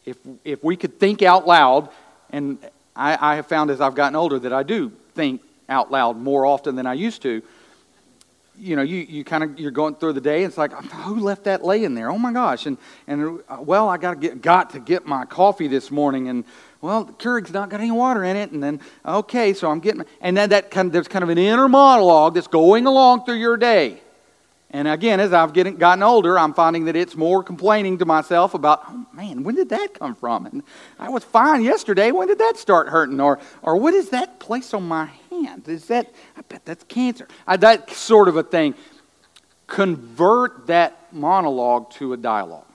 If, 0.05 0.17
if 0.45 0.63
we 0.63 0.77
could 0.77 0.99
think 0.99 1.21
out 1.21 1.45
loud, 1.45 1.89
and 2.29 2.59
I, 2.97 3.33
I 3.33 3.35
have 3.35 3.47
found 3.47 3.69
as 3.69 3.79
I've 3.79 3.95
gotten 3.95 4.15
older 4.15 4.39
that 4.39 4.51
I 4.51 4.63
do 4.63 4.91
think 5.13 5.41
out 5.69 5.91
loud 5.91 6.17
more 6.17 6.45
often 6.45 6.75
than 6.75 6.87
I 6.87 6.93
used 6.93 7.21
to, 7.21 7.41
you 8.59 8.75
know, 8.75 8.81
you, 8.81 8.97
you 8.97 9.23
kind 9.23 9.43
of 9.43 9.59
you're 9.59 9.71
going 9.71 9.95
through 9.95 10.13
the 10.13 10.21
day. 10.21 10.43
And 10.43 10.49
it's 10.49 10.57
like, 10.57 10.73
who 10.73 11.19
left 11.19 11.43
that 11.43 11.63
laying 11.63 11.93
there? 11.93 12.09
Oh 12.09 12.17
my 12.17 12.33
gosh! 12.33 12.65
And 12.65 12.77
and 13.05 13.39
uh, 13.47 13.57
well, 13.61 13.87
I 13.87 13.97
got 13.97 14.15
to 14.15 14.19
get 14.19 14.41
got 14.41 14.71
to 14.71 14.79
get 14.79 15.05
my 15.05 15.25
coffee 15.25 15.67
this 15.67 15.91
morning, 15.91 16.27
and 16.27 16.43
well, 16.81 17.03
the 17.03 17.13
Keurig's 17.13 17.53
not 17.53 17.69
got 17.69 17.79
any 17.79 17.91
water 17.91 18.23
in 18.23 18.35
it. 18.35 18.51
And 18.51 18.63
then, 18.63 18.79
okay, 19.05 19.53
so 19.53 19.69
I'm 19.69 19.79
getting, 19.79 20.05
and 20.21 20.35
then 20.35 20.49
that 20.49 20.71
kind 20.71 20.87
of, 20.87 20.93
there's 20.93 21.07
kind 21.07 21.23
of 21.23 21.29
an 21.29 21.37
inner 21.37 21.69
monologue 21.69 22.33
that's 22.33 22.47
going 22.47 22.85
along 22.87 23.25
through 23.25 23.35
your 23.35 23.57
day. 23.57 24.01
And 24.69 24.87
again, 24.87 25.21
as 25.21 25.31
I've 25.31 25.53
getting, 25.53 25.77
gotten 25.77 26.03
older, 26.03 26.37
I'm 26.37 26.53
finding 26.53 26.85
that 26.85 26.95
it's 26.95 27.15
more 27.15 27.41
complaining 27.41 27.99
to 27.99 28.05
myself 28.05 28.53
about, 28.53 28.83
oh, 28.89 29.05
man, 29.13 29.43
when 29.43 29.55
did 29.55 29.69
that 29.69 29.93
come 29.93 30.13
from? 30.13 30.45
And 30.45 30.61
I 30.99 31.09
was 31.09 31.23
fine 31.23 31.63
yesterday. 31.63 32.11
When 32.11 32.27
did 32.27 32.39
that 32.39 32.57
start 32.57 32.89
hurting? 32.89 33.21
Or, 33.21 33.39
or 33.61 33.77
what 33.77 33.93
is 33.93 34.09
that 34.09 34.39
place 34.39 34.73
on 34.73 34.85
my 34.85 35.09
hand? 35.29 35.69
Is 35.69 35.85
that, 35.85 36.11
I 36.35 36.41
bet 36.41 36.65
that's 36.65 36.83
cancer. 36.83 37.27
I, 37.45 37.55
that 37.57 37.89
sort 37.91 38.27
of 38.27 38.35
a 38.35 38.43
thing. 38.43 38.75
Convert 39.67 40.67
that 40.67 41.13
monologue 41.13 41.91
to 41.91 42.11
a 42.11 42.17
dialogue. 42.17 42.65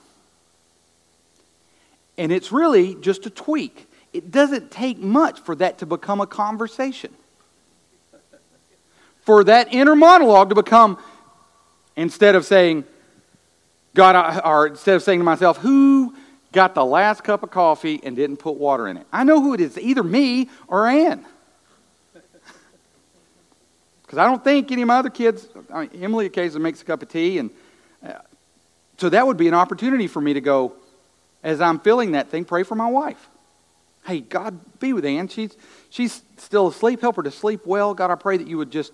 And 2.16 2.32
it's 2.32 2.52
really 2.52 2.94
just 2.96 3.26
a 3.26 3.30
tweak 3.30 3.86
it 4.12 4.30
doesn't 4.30 4.70
take 4.70 4.98
much 4.98 5.40
for 5.40 5.54
that 5.56 5.78
to 5.78 5.86
become 5.86 6.20
a 6.20 6.26
conversation. 6.26 7.12
For 9.22 9.44
that 9.44 9.72
inner 9.72 9.94
monologue 9.94 10.48
to 10.50 10.54
become, 10.54 10.98
instead 11.96 12.34
of 12.34 12.44
saying, 12.44 12.84
God, 13.94 14.40
or 14.44 14.68
instead 14.68 14.96
of 14.96 15.02
saying 15.02 15.20
to 15.20 15.24
myself, 15.24 15.58
who 15.58 16.14
got 16.52 16.74
the 16.74 16.84
last 16.84 17.24
cup 17.24 17.42
of 17.42 17.50
coffee 17.50 18.00
and 18.04 18.14
didn't 18.14 18.36
put 18.36 18.56
water 18.56 18.86
in 18.86 18.98
it. 18.98 19.06
I 19.12 19.24
know 19.24 19.40
who 19.40 19.54
it 19.54 19.60
is, 19.60 19.78
either 19.78 20.02
me 20.02 20.48
or 20.68 20.86
Ann. 20.86 21.24
Because 24.02 24.18
I 24.18 24.26
don't 24.26 24.44
think 24.44 24.70
any 24.70 24.82
of 24.82 24.88
my 24.88 24.98
other 24.98 25.08
kids, 25.08 25.48
I 25.72 25.86
mean, 25.86 26.02
Emily 26.02 26.26
occasionally 26.26 26.62
makes 26.62 26.82
a 26.82 26.84
cup 26.84 27.00
of 27.00 27.08
tea. 27.08 27.38
And 27.38 27.48
uh, 28.06 28.18
so 28.98 29.08
that 29.08 29.26
would 29.26 29.38
be 29.38 29.48
an 29.48 29.54
opportunity 29.54 30.06
for 30.06 30.20
me 30.20 30.34
to 30.34 30.40
go, 30.42 30.74
as 31.42 31.62
I'm 31.62 31.80
feeling 31.80 32.12
that 32.12 32.28
thing, 32.28 32.44
pray 32.44 32.62
for 32.62 32.74
my 32.74 32.90
wife. 32.90 33.30
Hey, 34.04 34.20
God, 34.20 34.60
be 34.80 34.92
with 34.92 35.06
Ann. 35.06 35.28
She's, 35.28 35.56
she's 35.88 36.20
still 36.36 36.66
asleep. 36.66 37.00
Help 37.00 37.16
her 37.16 37.22
to 37.22 37.30
sleep 37.30 37.64
well. 37.64 37.94
God, 37.94 38.10
I 38.10 38.16
pray 38.16 38.36
that 38.36 38.46
you 38.46 38.58
would 38.58 38.70
just, 38.70 38.92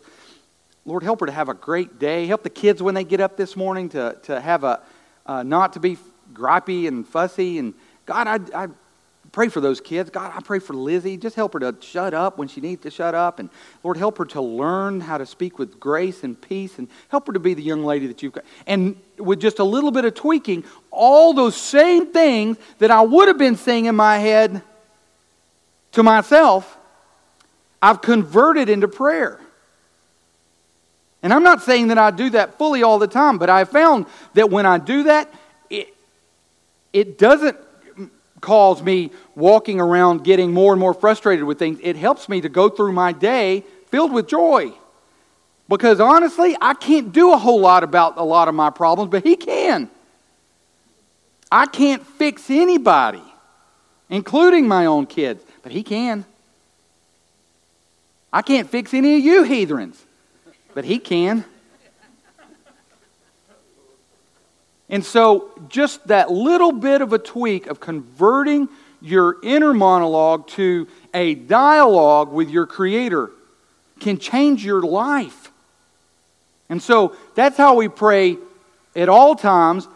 Lord, 0.88 1.03
help 1.03 1.20
her 1.20 1.27
to 1.27 1.33
have 1.33 1.51
a 1.51 1.55
great 1.55 1.98
day. 1.98 2.27
Help 2.27 2.42
the 2.42 2.48
kids 2.48 2.83
when 2.83 2.94
they 2.94 3.05
get 3.05 3.20
up 3.20 3.37
this 3.37 3.57
morning 3.57 3.90
to, 3.90 4.16
to 4.22 4.40
have 4.40 4.64
a, 4.64 4.81
uh, 5.27 5.42
not 5.42 5.74
to 5.74 5.81
be 5.81 5.98
gripey 6.33 6.88
and 6.88 7.07
fussy. 7.07 7.59
And 7.59 7.74
God, 8.07 8.27
I, 8.27 8.64
I 8.64 8.68
pray 9.31 9.48
for 9.48 9.61
those 9.61 9.83
kids. 9.83 10.09
God, 10.09 10.33
I 10.35 10.40
pray 10.40 10.61
for 10.61 10.72
Lizzie. 10.72 11.18
Just 11.18 11.37
help 11.37 11.53
her 11.53 11.61
to 11.61 11.77
shut 11.81 12.14
up 12.14 12.38
when 12.38 12.48
she 12.48 12.62
needs 12.62 12.85
to 12.85 12.90
shut 12.90 13.14
up. 13.14 13.38
And 13.38 13.51
Lord, 13.85 13.98
help 13.98 14.16
her 14.16 14.24
to 14.24 14.40
learn 14.40 15.03
how 15.03 15.18
to 15.18 15.27
speak 15.27 15.59
with 15.59 15.79
grace 15.79 16.24
and 16.24 16.40
peace. 16.40 16.79
And 16.79 16.88
help 17.11 17.27
her 17.27 17.35
to 17.35 17.38
be 17.38 17.53
the 17.53 17.62
young 17.62 17.85
lady 17.85 18.07
that 18.07 18.22
you've 18.22 18.33
got. 18.33 18.46
And 18.66 18.96
with 19.18 19.42
just 19.42 19.59
a 19.59 19.64
little 19.64 19.90
bit 19.90 20.07
of 20.07 20.14
tweaking, 20.14 20.64
all 20.90 21.35
those 21.35 21.55
same 21.55 22.14
things 22.14 22.57
that 22.79 22.90
I 22.90 23.03
would 23.03 23.29
have 23.29 23.37
been 23.37 23.57
saying 23.57 23.85
in 23.85 23.94
my 23.94 24.16
head 24.16 24.62
to 25.92 26.03
myself, 26.03 26.79
I've 27.83 28.01
converted 28.01 28.70
into 28.70 28.88
prayer. 28.88 29.38
And 31.22 31.33
I'm 31.33 31.42
not 31.42 31.62
saying 31.62 31.88
that 31.88 31.98
I 31.98 32.11
do 32.11 32.31
that 32.31 32.59
fully 32.59 32.83
all 32.83 32.98
the 32.98 33.09
time, 33.09 33.38
but 33.38 33.50
I 33.50 33.64
found 33.64 34.07
that 34.35 34.50
when 34.50 34.66
I 34.66 34.78
do 34.78 35.04
that, 35.04 35.33
it, 35.68 35.94
it 36.92 37.18
doesn't 37.18 37.57
cause 38.40 38.83
me 38.83 39.11
walking 39.35 39.81
around 39.81 40.22
getting 40.24 40.52
more 40.52 40.72
and 40.72 40.81
more 40.81 40.94
frustrated 40.94 41.44
with 41.44 41.59
things. 41.59 41.78
It 41.83 41.96
helps 41.96 42.28
me 42.28 42.40
to 42.40 42.48
go 42.48 42.68
through 42.68 42.92
my 42.92 43.12
day 43.12 43.64
filled 43.88 44.12
with 44.12 44.28
joy. 44.28 44.72
Because 45.68 46.00
honestly, 46.00 46.57
I 46.61 46.74
can't 46.74 47.12
do 47.12 47.33
a 47.33 47.37
whole 47.37 47.61
lot 47.61 47.85
about 47.85 48.16
a 48.16 48.22
lot 48.22 48.48
of 48.48 48.54
my 48.54 48.70
problems, 48.70 49.11
but 49.11 49.22
He 49.22 49.37
can. 49.37 49.90
I 51.50 51.66
can't 51.66 52.07
fix 52.07 52.50
anybody, 52.50 53.22
including 54.09 54.66
my 54.66 54.87
own 54.87 55.07
kids, 55.07 55.42
but 55.62 55.72
He 55.72 55.83
can. 55.83 56.24
I 58.33 58.42
can't 58.42 58.68
fix 58.68 58.94
any 58.94 59.16
of 59.16 59.24
you 59.24 59.42
heathens, 59.42 60.02
but 60.79 60.85
He 60.85 61.01
can. 61.01 61.45
And 64.88 65.05
so, 65.05 65.51
just 65.69 66.07
that 66.07 66.31
little 66.31 66.71
bit 66.71 67.03
of 67.03 67.12
a 67.12 67.19
tweak 67.19 67.67
of 67.67 67.81
converting 67.81 68.69
your 69.03 69.38
inner 69.43 69.75
monologue 69.75 70.47
to 70.51 70.87
a 71.12 71.35
dialogue 71.35 72.31
with 72.31 72.49
your 72.49 72.64
Creator 72.64 73.33
can 73.99 74.19
change 74.19 74.64
your 74.64 74.81
life. 74.81 75.51
And 76.69 76.81
so, 76.81 77.17
that's 77.35 77.57
how 77.57 77.75
we 77.75 77.88
pray 77.88 78.37
at 78.95 79.09
all 79.09 79.35
times, 79.35 79.88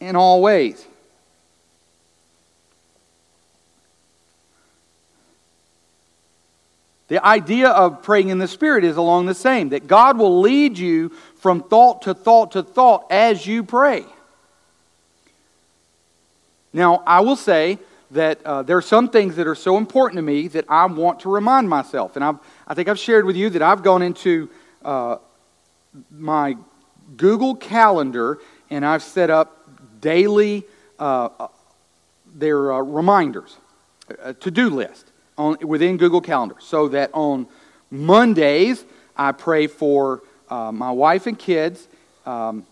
in 0.00 0.16
all 0.16 0.42
ways. 0.42 0.84
The 7.10 7.26
idea 7.26 7.70
of 7.70 8.04
praying 8.04 8.28
in 8.28 8.38
the 8.38 8.46
Spirit 8.46 8.84
is 8.84 8.96
along 8.96 9.26
the 9.26 9.34
same 9.34 9.70
that 9.70 9.88
God 9.88 10.16
will 10.16 10.40
lead 10.40 10.78
you 10.78 11.08
from 11.38 11.60
thought 11.60 12.02
to 12.02 12.14
thought 12.14 12.52
to 12.52 12.62
thought 12.62 13.06
as 13.10 13.44
you 13.44 13.64
pray. 13.64 14.04
Now, 16.72 17.02
I 17.04 17.18
will 17.18 17.34
say 17.34 17.80
that 18.12 18.40
uh, 18.46 18.62
there 18.62 18.76
are 18.76 18.82
some 18.82 19.08
things 19.08 19.34
that 19.36 19.48
are 19.48 19.56
so 19.56 19.76
important 19.76 20.18
to 20.18 20.22
me 20.22 20.46
that 20.48 20.66
I 20.68 20.86
want 20.86 21.18
to 21.20 21.28
remind 21.28 21.68
myself. 21.68 22.14
And 22.14 22.24
I've, 22.24 22.38
I 22.68 22.74
think 22.74 22.88
I've 22.88 22.98
shared 22.98 23.24
with 23.24 23.34
you 23.34 23.50
that 23.50 23.62
I've 23.62 23.82
gone 23.82 24.02
into 24.02 24.48
uh, 24.84 25.16
my 26.12 26.56
Google 27.16 27.56
Calendar 27.56 28.38
and 28.70 28.86
I've 28.86 29.02
set 29.02 29.30
up 29.30 29.68
daily 30.00 30.62
uh, 31.00 31.28
uh 31.40 31.48
their 32.32 32.72
uh, 32.72 32.78
reminders, 32.78 33.56
a 34.22 34.32
to 34.34 34.52
do 34.52 34.70
list 34.70 35.09
on, 35.40 35.56
within 35.66 35.96
Google 35.96 36.20
Calendar. 36.20 36.56
So 36.60 36.88
that 36.88 37.10
on 37.12 37.46
Mondays, 37.90 38.84
I 39.16 39.32
pray 39.32 39.66
for 39.66 40.22
uh, 40.48 40.70
my 40.72 40.90
wife 40.90 41.26
and 41.26 41.38
kids, 41.38 41.88
um, 42.26 42.66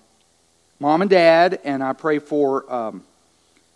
mom 0.78 1.02
and 1.02 1.10
dad, 1.10 1.60
and 1.64 1.82
I 1.82 1.92
pray 1.92 2.18
for. 2.18 2.72
Um, 2.72 3.04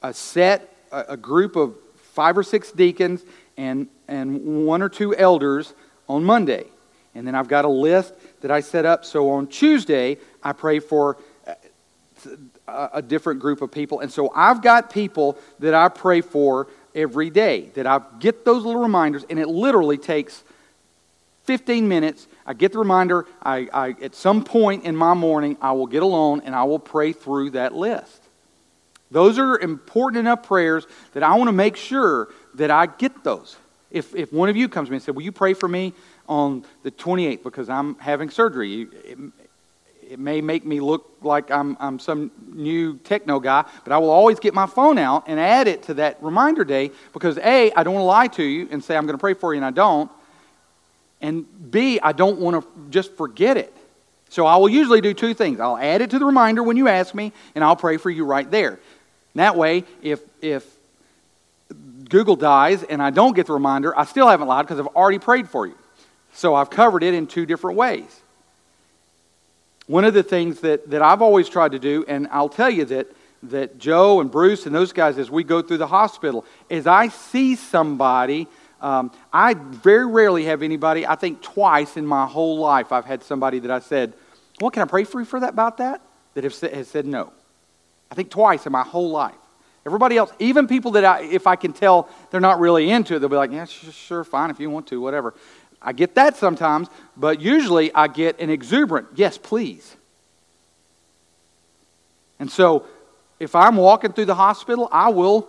a 0.02 0.12
set, 0.12 0.74
a, 0.90 1.04
a 1.10 1.16
group 1.16 1.56
of 1.56 1.74
five 1.96 2.36
or 2.36 2.42
six 2.42 2.72
deacons 2.72 3.22
and, 3.56 3.86
and 4.08 4.66
one 4.66 4.82
or 4.82 4.88
two 4.88 5.14
elders 5.14 5.74
on 6.08 6.24
Monday. 6.24 6.66
And 7.14 7.26
then 7.26 7.34
I've 7.34 7.48
got 7.48 7.64
a 7.64 7.68
list 7.68 8.14
that 8.40 8.50
I 8.50 8.60
set 8.60 8.84
up. 8.84 9.04
So 9.04 9.30
on 9.30 9.46
Tuesday, 9.46 10.18
I 10.42 10.52
pray 10.52 10.78
for 10.78 11.18
a, 12.66 12.88
a, 12.94 13.02
different 13.02 13.40
group 13.40 13.62
of 13.62 13.70
people. 13.70 14.00
And 14.00 14.10
so 14.10 14.32
I've 14.34 14.62
got 14.62 14.90
people 14.90 15.38
that 15.58 15.74
I 15.74 15.88
pray 15.88 16.20
for 16.20 16.68
every 16.94 17.30
day, 17.30 17.70
that 17.74 17.86
I 17.86 18.00
get 18.18 18.44
those 18.44 18.64
little 18.64 18.82
reminders, 18.82 19.24
and 19.28 19.38
it 19.38 19.48
literally 19.48 19.98
takes 19.98 20.42
15 21.44 21.88
minutes. 21.88 22.26
I 22.46 22.54
get 22.54 22.72
the 22.72 22.78
reminder. 22.78 23.26
I, 23.42 23.68
I, 23.72 23.96
at 24.02 24.14
some 24.14 24.44
point 24.44 24.84
in 24.84 24.96
my 24.96 25.14
morning, 25.14 25.56
I 25.60 25.72
will 25.72 25.86
get 25.86 26.02
alone 26.02 26.42
and 26.44 26.54
I 26.54 26.64
will 26.64 26.78
pray 26.78 27.12
through 27.12 27.50
that 27.50 27.74
list. 27.74 28.20
Those 29.10 29.38
are 29.38 29.58
important 29.58 30.20
enough 30.20 30.44
prayers 30.44 30.86
that 31.12 31.22
I 31.22 31.36
want 31.36 31.48
to 31.48 31.52
make 31.52 31.76
sure 31.76 32.28
that 32.54 32.70
I 32.70 32.86
get 32.86 33.24
those. 33.24 33.56
If, 33.90 34.14
if 34.14 34.32
one 34.32 34.48
of 34.48 34.56
you 34.56 34.68
comes 34.68 34.88
to 34.88 34.92
me 34.92 34.96
and 34.96 35.02
says, 35.02 35.14
Will 35.14 35.22
you 35.22 35.32
pray 35.32 35.52
for 35.52 35.68
me 35.68 35.92
on 36.28 36.64
the 36.82 36.90
28th 36.90 37.42
because 37.42 37.68
I'm 37.68 37.96
having 37.96 38.30
surgery? 38.30 38.88
It, 40.12 40.18
may 40.18 40.42
make 40.42 40.66
me 40.66 40.78
look 40.78 41.10
like 41.22 41.50
I'm, 41.50 41.74
I'm 41.80 41.98
some 41.98 42.30
new 42.52 42.98
techno 42.98 43.40
guy, 43.40 43.64
but 43.82 43.94
I 43.94 43.98
will 43.98 44.10
always 44.10 44.38
get 44.38 44.52
my 44.52 44.66
phone 44.66 44.98
out 44.98 45.24
and 45.26 45.40
add 45.40 45.66
it 45.68 45.84
to 45.84 45.94
that 45.94 46.22
reminder 46.22 46.64
day 46.64 46.90
because 47.14 47.38
A, 47.38 47.72
I 47.72 47.82
don't 47.82 47.94
want 47.94 48.02
to 48.02 48.06
lie 48.06 48.26
to 48.26 48.42
you 48.42 48.68
and 48.70 48.84
say 48.84 48.94
I'm 48.94 49.06
going 49.06 49.16
to 49.16 49.20
pray 49.20 49.32
for 49.32 49.54
you 49.54 49.58
and 49.58 49.64
I 49.64 49.70
don't. 49.70 50.10
And 51.22 51.46
B, 51.70 51.98
I 51.98 52.12
don't 52.12 52.40
want 52.40 52.62
to 52.62 52.68
just 52.90 53.16
forget 53.16 53.56
it. 53.56 53.74
So 54.28 54.44
I 54.44 54.56
will 54.56 54.68
usually 54.68 55.00
do 55.00 55.14
two 55.14 55.32
things. 55.32 55.60
I'll 55.60 55.78
add 55.78 56.02
it 56.02 56.10
to 56.10 56.18
the 56.18 56.26
reminder 56.26 56.62
when 56.62 56.76
you 56.76 56.88
ask 56.88 57.14
me, 57.14 57.32
and 57.54 57.64
I'll 57.64 57.74
pray 57.74 57.96
for 57.96 58.10
you 58.10 58.26
right 58.26 58.50
there. 58.50 58.80
That 59.34 59.56
way, 59.56 59.84
if, 60.02 60.20
if 60.42 60.66
Google 62.10 62.36
dies 62.36 62.82
and 62.82 63.02
I 63.02 63.08
don't 63.08 63.34
get 63.34 63.46
the 63.46 63.54
reminder, 63.54 63.98
I 63.98 64.04
still 64.04 64.28
haven't 64.28 64.48
lied 64.48 64.66
because 64.66 64.78
I've 64.78 64.94
already 64.94 65.20
prayed 65.20 65.48
for 65.48 65.66
you. 65.66 65.78
So 66.34 66.54
I've 66.54 66.68
covered 66.68 67.02
it 67.02 67.14
in 67.14 67.26
two 67.26 67.46
different 67.46 67.78
ways. 67.78 68.20
One 69.92 70.06
of 70.06 70.14
the 70.14 70.22
things 70.22 70.60
that, 70.60 70.88
that 70.88 71.02
I've 71.02 71.20
always 71.20 71.50
tried 71.50 71.72
to 71.72 71.78
do, 71.78 72.02
and 72.08 72.26
I'll 72.30 72.48
tell 72.48 72.70
you 72.70 72.86
that, 72.86 73.14
that 73.42 73.76
Joe 73.76 74.22
and 74.22 74.30
Bruce 74.30 74.64
and 74.64 74.74
those 74.74 74.90
guys, 74.90 75.18
as 75.18 75.30
we 75.30 75.44
go 75.44 75.60
through 75.60 75.76
the 75.76 75.86
hospital, 75.86 76.46
is 76.70 76.86
I 76.86 77.08
see 77.08 77.56
somebody. 77.56 78.48
Um, 78.80 79.12
I 79.34 79.52
very 79.52 80.06
rarely 80.06 80.46
have 80.46 80.62
anybody, 80.62 81.06
I 81.06 81.14
think 81.14 81.42
twice 81.42 81.98
in 81.98 82.06
my 82.06 82.24
whole 82.24 82.56
life, 82.56 82.90
I've 82.90 83.04
had 83.04 83.22
somebody 83.22 83.58
that 83.58 83.70
I 83.70 83.80
said, 83.80 84.14
Well, 84.62 84.70
can 84.70 84.80
I 84.80 84.86
pray 84.86 85.04
for 85.04 85.20
you 85.20 85.26
for 85.26 85.40
that 85.40 85.50
about 85.50 85.76
that? 85.76 86.00
That 86.32 86.44
have, 86.44 86.58
has 86.58 86.88
said 86.88 87.04
no. 87.04 87.30
I 88.10 88.14
think 88.14 88.30
twice 88.30 88.64
in 88.64 88.72
my 88.72 88.84
whole 88.84 89.10
life. 89.10 89.34
Everybody 89.84 90.16
else, 90.16 90.32
even 90.38 90.68
people 90.68 90.92
that 90.92 91.04
I, 91.04 91.22
if 91.24 91.46
I 91.46 91.56
can 91.56 91.74
tell 91.74 92.08
they're 92.30 92.40
not 92.40 92.60
really 92.60 92.90
into 92.90 93.16
it, 93.16 93.18
they'll 93.18 93.28
be 93.28 93.36
like, 93.36 93.52
yeah, 93.52 93.66
sure, 93.66 94.24
fine, 94.24 94.48
if 94.48 94.58
you 94.58 94.70
want 94.70 94.86
to, 94.86 95.02
whatever. 95.02 95.34
I 95.82 95.92
get 95.92 96.14
that 96.14 96.36
sometimes, 96.36 96.88
but 97.16 97.40
usually 97.40 97.92
I 97.94 98.06
get 98.06 98.40
an 98.40 98.50
exuberant, 98.50 99.08
yes, 99.14 99.36
please. 99.36 99.96
And 102.38 102.50
so 102.50 102.86
if 103.40 103.54
I'm 103.54 103.76
walking 103.76 104.12
through 104.12 104.26
the 104.26 104.34
hospital, 104.34 104.88
I 104.92 105.08
will, 105.08 105.48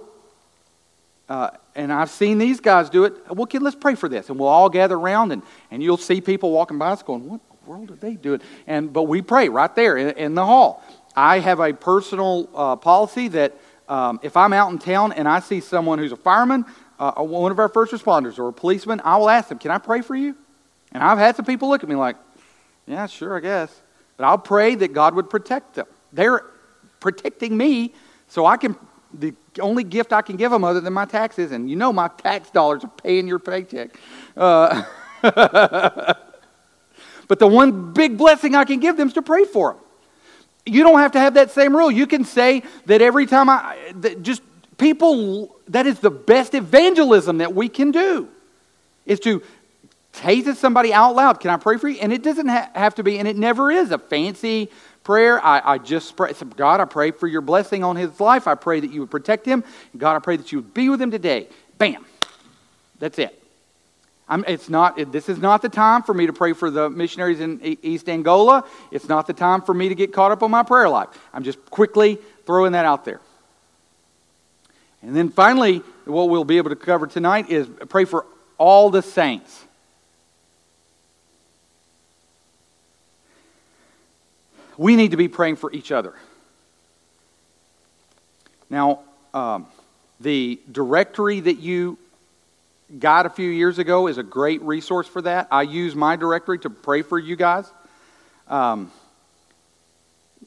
uh, 1.30 1.52
and 1.76 1.94
I've 1.94 2.10
seen 2.10 2.38
these 2.40 2.60
guys 2.60 2.90
do 2.90 3.06
it, 3.06 3.14
well, 3.30 3.46
kid, 3.46 3.62
let's 3.62 3.76
pray 3.76 3.96
for 3.96 4.10
this. 4.10 4.30
And 4.30 4.40
we'll 4.40 4.50
all 4.50 4.70
gather 4.70 4.96
around, 4.96 5.32
and, 5.32 5.44
and 5.70 5.84
you'll 5.84 5.98
see 5.98 6.20
people 6.22 6.52
walking 6.52 6.78
by 6.78 6.90
us 6.90 7.04
going, 7.04 7.30
what 7.30 7.42
the 7.50 7.70
world 7.70 7.92
are 7.92 7.96
they 7.96 8.16
doing? 8.16 8.42
And, 8.68 8.92
but 8.92 9.04
we 9.04 9.22
pray 9.22 9.50
right 9.50 9.74
there 9.76 9.98
in, 9.98 10.18
in 10.18 10.36
the 10.36 10.46
hall. 10.46 10.84
I 11.16 11.40
have 11.40 11.60
a 11.60 11.74
personal 11.74 12.50
uh, 12.56 12.76
policy 12.76 13.28
that 13.30 13.54
um, 13.88 14.20
if 14.24 14.36
I'm 14.36 14.54
out 14.54 14.72
in 14.72 14.80
town 14.80 15.14
and 15.14 15.28
I 15.28 15.40
see 15.40 15.60
someone 15.60 16.00
who's 16.00 16.12
a 16.12 16.18
fireman, 16.18 16.66
uh, 17.00 17.24
one 17.24 17.52
of 17.52 17.60
our 17.60 17.70
first 17.70 17.92
responders, 17.92 18.40
or 18.40 18.48
a 18.48 18.54
policeman, 18.54 19.02
I 19.04 19.18
will 19.18 19.30
ask 19.30 19.50
them, 19.50 19.60
Can 19.60 19.72
I 19.72 19.78
pray 19.78 20.02
for 20.02 20.16
you? 20.16 20.36
And 20.92 21.04
I've 21.04 21.18
had 21.18 21.36
some 21.36 21.46
people 21.46 21.70
look 21.70 21.84
at 21.84 21.90
me 21.90 21.96
like, 21.96 22.16
Yeah, 22.88 23.06
sure, 23.08 23.38
I 23.38 23.40
guess. 23.40 23.82
But 24.18 24.26
I'll 24.26 24.38
pray 24.38 24.76
that 24.76 24.94
God 24.94 25.16
would 25.16 25.30
protect 25.30 25.76
them. 25.76 25.88
They're 26.12 26.46
protecting 27.00 27.58
me 27.58 27.94
so 28.28 28.46
I 28.46 28.58
can, 28.58 28.76
the 29.14 29.34
only 29.60 29.84
gift 29.84 30.14
I 30.14 30.22
can 30.22 30.38
give 30.38 30.52
them 30.52 30.64
other 30.64 30.82
than 30.82 30.94
my 30.94 31.06
taxes, 31.06 31.52
and 31.52 31.70
you 31.70 31.76
know 31.76 31.94
my 31.94 32.08
tax 32.08 32.50
dollars 32.50 32.84
are 32.84 32.92
paying 32.98 33.28
your 33.28 33.40
paycheck. 33.40 34.00
Uh, 34.36 34.84
but 35.22 36.20
the 37.40 37.48
one 37.48 37.94
big 37.94 38.18
blessing 38.18 38.56
I 38.56 38.66
can 38.66 38.80
give 38.80 38.98
them 38.98 39.08
is 39.08 39.14
to 39.16 39.22
pray 39.22 39.46
for 39.46 39.74
them. 39.74 39.82
You 40.66 40.84
don't 40.84 41.00
have 41.00 41.12
to 41.14 41.20
have 41.20 41.34
that 41.34 41.52
same 41.52 41.76
rule. 41.76 41.92
You 41.92 42.08
can 42.08 42.24
say 42.24 42.64
that 42.86 43.02
every 43.02 43.26
time 43.26 43.50
I, 43.50 43.76
that 43.96 44.24
just 44.24 44.42
people, 44.78 45.56
that 45.68 45.86
is 45.86 46.00
the 46.00 46.12
best 46.12 46.54
evangelism 46.54 47.40
that 47.40 47.54
we 47.54 47.70
can 47.70 47.92
do, 47.92 48.28
is 49.06 49.20
to 49.22 49.42
to 50.14 50.56
somebody 50.56 50.94
out 50.94 51.16
loud, 51.16 51.40
Can 51.40 51.50
I 51.50 51.58
pray 51.58 51.78
for 51.78 51.90
you? 51.90 52.00
And 52.00 52.14
it 52.14 52.24
doesn't 52.24 52.48
ha- 52.48 52.70
have 52.76 52.96
to 52.96 53.04
be, 53.04 53.18
and 53.20 53.28
it 53.28 53.36
never 53.36 53.72
is 53.72 53.92
a 53.92 53.98
fancy 53.98 54.70
prayer. 55.04 55.44
I, 55.44 55.74
I 55.74 55.78
just 55.78 56.16
pray, 56.16 56.34
God, 56.56 56.80
I 56.80 56.86
pray 56.86 57.12
for 57.12 57.28
your 57.28 57.42
blessing 57.42 57.84
on 57.84 57.96
his 57.96 58.20
life. 58.20 58.48
I 58.48 58.56
pray 58.56 58.80
that 58.80 58.92
you 58.92 59.02
would 59.02 59.12
protect 59.12 59.46
him. 59.46 59.64
God, 59.98 60.16
I 60.16 60.20
pray 60.20 60.38
that 60.38 60.52
you 60.52 60.60
would 60.60 60.74
be 60.74 60.90
with 60.90 61.02
him 61.02 61.12
today. 61.12 61.48
Bam. 61.78 62.06
That's 63.00 63.20
it. 63.20 63.40
I'm, 64.30 64.46
it's 64.48 64.70
not, 64.70 65.12
this 65.12 65.28
is 65.28 65.40
not 65.40 65.62
the 65.62 65.70
time 65.70 66.04
for 66.04 66.14
me 66.14 66.28
to 66.28 66.34
pray 66.34 66.54
for 66.54 66.72
the 66.72 66.90
missionaries 66.90 67.42
in 67.42 67.60
East 67.62 68.08
Angola. 68.08 68.64
It's 68.90 69.10
not 69.10 69.28
the 69.28 69.34
time 69.34 69.62
for 69.62 69.74
me 69.74 69.90
to 69.90 69.96
get 69.96 70.14
caught 70.14 70.32
up 70.32 70.44
on 70.44 70.52
my 70.52 70.64
prayer 70.64 70.88
life. 70.88 71.10
I'm 71.34 71.44
just 71.44 71.64
quickly 71.70 72.18
throwing 72.46 72.72
that 72.72 72.86
out 72.86 73.04
there. 73.04 73.20
And 75.04 75.14
then 75.14 75.30
finally, 75.30 75.80
what 76.06 76.30
we'll 76.30 76.46
be 76.46 76.58
able 76.58 76.70
to 76.70 76.78
cover 76.78 77.08
tonight 77.08 77.50
is 77.50 77.68
pray 77.90 78.06
for 78.06 78.26
all 78.58 78.90
the 78.90 79.02
saints. 79.02 79.66
We 84.78 84.96
need 84.96 85.12
to 85.12 85.18
be 85.18 85.28
praying 85.28 85.58
for 85.58 85.72
each 85.72 85.92
other. 85.92 86.16
Now, 88.70 89.02
um, 89.34 89.68
the 90.20 90.60
directory 90.72 91.42
that 91.42 91.60
you 91.60 92.00
got 92.98 93.26
a 93.26 93.30
few 93.30 93.50
years 93.50 93.80
ago 93.80 94.08
is 94.08 94.18
a 94.18 94.24
great 94.24 94.62
resource 94.62 95.08
for 95.08 95.22
that. 95.24 95.48
I 95.52 95.64
use 95.64 95.96
my 95.96 96.16
directory 96.16 96.60
to 96.60 96.70
pray 96.70 97.02
for 97.02 97.20
you 97.20 97.36
guys. 97.36 97.70
Um, 98.48 98.92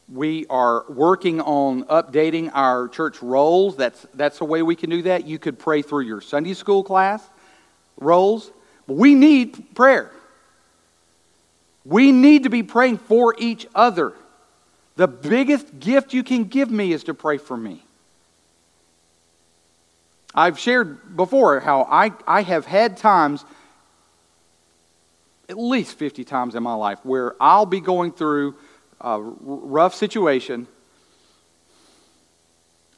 we 0.08 0.46
are 0.46 0.84
working 0.88 1.40
on 1.40 1.84
updating 1.84 2.50
our 2.54 2.88
church 2.88 3.20
rolls. 3.22 3.76
That's, 3.76 4.06
that's 4.14 4.40
a 4.40 4.44
way 4.44 4.62
we 4.62 4.76
can 4.76 4.90
do 4.90 5.02
that. 5.02 5.26
You 5.26 5.38
could 5.38 5.58
pray 5.58 5.82
through 5.82 6.04
your 6.04 6.20
Sunday 6.20 6.54
school 6.54 6.84
class 6.84 7.28
rolls. 7.98 8.50
We 8.86 9.14
need 9.14 9.74
prayer. 9.74 10.12
We 11.84 12.12
need 12.12 12.44
to 12.44 12.50
be 12.50 12.62
praying 12.62 12.98
for 12.98 13.34
each 13.38 13.66
other. 13.74 14.12
The 14.96 15.08
biggest 15.08 15.78
gift 15.78 16.14
you 16.14 16.22
can 16.22 16.44
give 16.44 16.70
me 16.70 16.92
is 16.92 17.04
to 17.04 17.14
pray 17.14 17.38
for 17.38 17.56
me. 17.56 17.82
I've 20.34 20.58
shared 20.58 21.16
before 21.16 21.60
how 21.60 21.82
I, 21.82 22.12
I 22.26 22.42
have 22.42 22.66
had 22.66 22.96
times, 22.96 23.44
at 25.48 25.58
least 25.58 25.96
50 25.98 26.24
times 26.24 26.54
in 26.54 26.62
my 26.62 26.74
life, 26.74 26.98
where 27.04 27.34
I'll 27.40 27.66
be 27.66 27.80
going 27.80 28.12
through 28.12 28.54
a 29.00 29.20
rough 29.20 29.94
situation. 29.94 30.66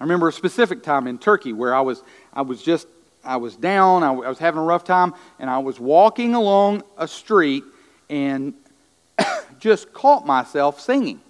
I 0.00 0.04
remember 0.04 0.28
a 0.28 0.32
specific 0.32 0.82
time 0.82 1.06
in 1.06 1.18
Turkey 1.18 1.52
where 1.52 1.74
I 1.74 1.80
was, 1.80 2.02
I 2.32 2.42
was 2.42 2.62
just, 2.62 2.86
I 3.24 3.36
was 3.36 3.56
down, 3.56 4.02
I 4.04 4.10
was 4.12 4.38
having 4.38 4.60
a 4.60 4.64
rough 4.64 4.84
time, 4.84 5.14
and 5.38 5.50
I 5.50 5.58
was 5.58 5.80
walking 5.80 6.34
along 6.34 6.84
a 6.96 7.08
street 7.08 7.64
and 8.08 8.54
just 9.58 9.92
caught 9.92 10.24
myself 10.24 10.80
singing. 10.80 11.20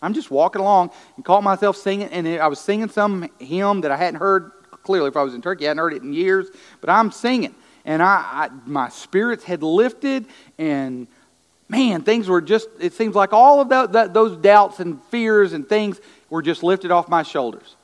I'm 0.00 0.14
just 0.14 0.30
walking 0.30 0.60
along 0.60 0.90
and 1.16 1.24
caught 1.24 1.42
myself 1.42 1.76
singing, 1.76 2.08
and 2.08 2.28
I 2.28 2.46
was 2.46 2.60
singing 2.60 2.88
some 2.88 3.28
hymn 3.40 3.80
that 3.80 3.90
I 3.90 3.96
hadn't 3.96 4.20
heard 4.20 4.52
clearly 4.82 5.08
if 5.08 5.16
I 5.16 5.22
was 5.22 5.34
in 5.34 5.42
Turkey. 5.42 5.64
I 5.64 5.68
hadn't 5.68 5.80
heard 5.80 5.94
it 5.94 6.02
in 6.02 6.12
years, 6.12 6.48
but 6.80 6.90
I'm 6.90 7.10
singing. 7.10 7.54
And 7.84 8.02
I, 8.02 8.22
I 8.30 8.48
my 8.66 8.90
spirits 8.90 9.44
had 9.44 9.62
lifted, 9.62 10.26
and 10.58 11.06
man, 11.68 12.02
things 12.02 12.28
were 12.28 12.40
just, 12.40 12.68
it 12.78 12.92
seems 12.92 13.14
like 13.14 13.32
all 13.32 13.60
of 13.60 13.68
that, 13.70 13.92
that, 13.92 14.14
those 14.14 14.36
doubts 14.36 14.80
and 14.80 15.02
fears 15.04 15.52
and 15.52 15.68
things 15.68 16.00
were 16.30 16.42
just 16.42 16.62
lifted 16.62 16.90
off 16.90 17.08
my 17.08 17.22
shoulders. 17.22 17.76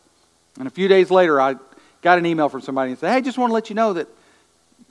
And 0.59 0.66
a 0.66 0.71
few 0.71 0.88
days 0.88 1.11
later, 1.11 1.40
I 1.40 1.57
got 2.03 2.19
an 2.19 2.27
email 2.27 2.49
from 2.49 2.61
somebody 2.61 2.90
and 2.90 2.99
said, 2.99 3.12
Hey, 3.12 3.21
just 3.21 3.38
want 3.38 3.51
to 3.51 3.55
let 3.55 3.71
you 3.71 3.75
know 3.75 3.93
that 3.95 4.09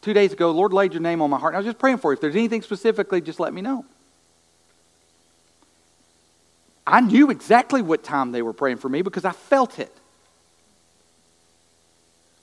two 0.02 0.14
days 0.14 0.34
ago, 0.34 0.52
Lord 0.52 0.74
laid 0.74 0.94
your 0.94 1.02
name 1.02 1.22
on 1.22 1.30
my 1.30 1.38
heart. 1.38 1.54
And 1.54 1.58
I 1.58 1.60
was 1.60 1.66
just 1.66 1.80
praying 1.80 1.98
for 1.98 2.12
you. 2.12 2.16
If 2.16 2.22
there's 2.22 2.36
anything 2.36 2.62
specifically, 2.62 3.22
just 3.22 3.40
let 3.40 3.54
me 3.54 3.62
know. 3.62 3.86
I 6.88 7.02
knew 7.02 7.30
exactly 7.30 7.84
what 7.84 8.04
time 8.04 8.32
they 8.32 8.42
were 8.42 8.54
praying 8.54 8.78
for 8.78 8.90
me 8.90 9.04
because 9.04 9.26
I 9.26 9.32
felt 9.32 9.78
it. 9.78 9.96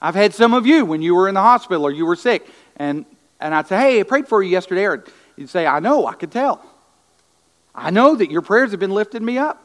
I've 0.01 0.15
had 0.15 0.35
some 0.35 0.55
of 0.55 0.67
you 0.67 0.85
when 0.85 1.03
you 1.03 1.15
were 1.15 1.27
in 1.27 1.35
the 1.35 1.41
hospital 1.41 1.85
or 1.85 1.91
you 1.91 2.07
were 2.07 2.17
sick, 2.17 2.47
and, 2.77 3.07
and 3.41 3.55
I'd 3.55 3.67
say, 3.67 3.77
Hey, 3.77 4.01
I 4.01 4.03
prayed 4.05 4.29
for 4.29 4.43
you 4.43 4.51
yesterday. 4.51 4.85
Or 4.85 5.05
you'd 5.37 5.51
say, 5.51 5.67
I 5.67 5.81
know, 5.81 6.07
I 6.07 6.15
could 6.15 6.31
tell. 6.31 6.65
I 7.75 7.91
know 7.91 8.17
that 8.17 8.31
your 8.31 8.43
prayers 8.43 8.71
have 8.71 8.81
been 8.81 8.93
lifting 8.93 9.25
me 9.25 9.39
up. 9.39 9.63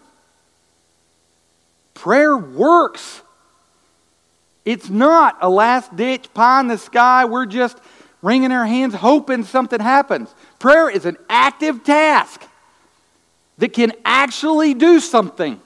Prayer 1.94 2.36
works. 2.36 3.22
It's 4.66 4.90
not 4.90 5.38
a 5.42 5.50
last 5.50 5.96
ditch 5.96 6.34
pie 6.34 6.60
in 6.62 6.68
the 6.68 6.78
sky. 6.78 7.26
We're 7.26 7.46
just 7.46 7.78
wringing 8.22 8.52
our 8.52 8.66
hands 8.66 8.94
hoping 8.94 9.44
something 9.44 9.80
happens. 9.80 10.34
Prayer 10.60 10.90
is 10.90 11.06
an 11.06 11.18
active 11.30 11.84
task 11.84 12.42
that 13.58 13.74
can 13.74 13.94
actually 14.06 14.74
do 14.74 15.00
something. 15.00 15.60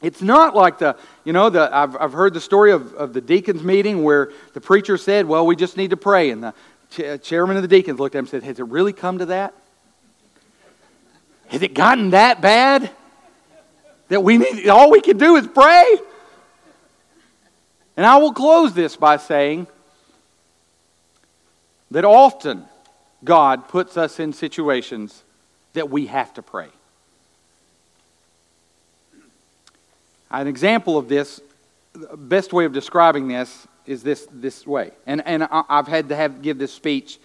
It's 0.00 0.22
not 0.22 0.54
like 0.54 0.78
the, 0.78 0.96
you 1.24 1.32
know, 1.32 1.50
the, 1.50 1.74
I've, 1.74 1.96
I've 1.96 2.12
heard 2.12 2.32
the 2.32 2.40
story 2.40 2.70
of, 2.70 2.94
of 2.94 3.12
the 3.12 3.20
deacons 3.20 3.62
meeting 3.62 4.04
where 4.04 4.30
the 4.54 4.60
preacher 4.60 4.96
said, 4.96 5.26
well, 5.26 5.44
we 5.44 5.56
just 5.56 5.76
need 5.76 5.90
to 5.90 5.96
pray. 5.96 6.30
And 6.30 6.42
the 6.42 6.54
ch- 6.90 7.22
chairman 7.22 7.56
of 7.56 7.62
the 7.62 7.68
deacons 7.68 7.98
looked 7.98 8.14
at 8.14 8.18
him 8.18 8.24
and 8.24 8.30
said, 8.30 8.42
has 8.42 8.58
it 8.58 8.66
really 8.66 8.92
come 8.92 9.18
to 9.18 9.26
that? 9.26 9.54
Has 11.48 11.62
it 11.62 11.74
gotten 11.74 12.10
that 12.10 12.40
bad? 12.40 12.90
That 14.08 14.22
we 14.22 14.38
need, 14.38 14.68
all 14.68 14.90
we 14.90 15.00
can 15.00 15.18
do 15.18 15.36
is 15.36 15.46
pray? 15.46 15.98
And 17.96 18.06
I 18.06 18.16
will 18.16 18.32
close 18.32 18.74
this 18.74 18.96
by 18.96 19.16
saying 19.16 19.66
that 21.90 22.04
often 22.04 22.64
God 23.24 23.68
puts 23.68 23.96
us 23.96 24.20
in 24.20 24.32
situations 24.32 25.24
that 25.74 25.90
we 25.90 26.06
have 26.06 26.32
to 26.34 26.42
pray. 26.42 26.68
An 30.30 30.46
example 30.46 30.98
of 30.98 31.08
this, 31.08 31.40
the 31.92 32.16
best 32.16 32.52
way 32.52 32.64
of 32.64 32.72
describing 32.72 33.28
this 33.28 33.67
is 33.88 34.02
this, 34.02 34.28
this 34.30 34.66
way. 34.66 34.90
And, 35.06 35.26
and 35.26 35.48
I've 35.50 35.88
had 35.88 36.10
to 36.10 36.16
have, 36.16 36.42
give 36.42 36.58
this 36.58 36.72
speech 36.72 37.18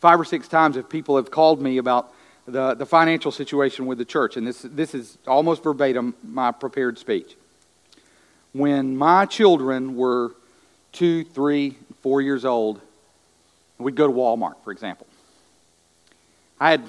five 0.00 0.20
or 0.20 0.24
six 0.24 0.48
times 0.48 0.76
if 0.76 0.88
people 0.88 1.16
have 1.16 1.30
called 1.30 1.60
me 1.60 1.78
about 1.78 2.12
the, 2.46 2.74
the 2.74 2.86
financial 2.86 3.32
situation 3.32 3.86
with 3.86 3.98
the 3.98 4.04
church. 4.04 4.36
And 4.36 4.46
this, 4.46 4.60
this 4.62 4.94
is 4.94 5.18
almost 5.26 5.62
verbatim 5.62 6.14
my 6.22 6.52
prepared 6.52 6.98
speech. 6.98 7.36
When 8.52 8.96
my 8.96 9.24
children 9.26 9.96
were 9.96 10.32
two, 10.92 11.24
three, 11.24 11.76
four 12.02 12.20
years 12.20 12.44
old, 12.44 12.80
we'd 13.78 13.94
go 13.94 14.06
to 14.06 14.12
Walmart, 14.12 14.62
for 14.62 14.72
example. 14.72 15.06
I 16.58 16.70
had 16.72 16.84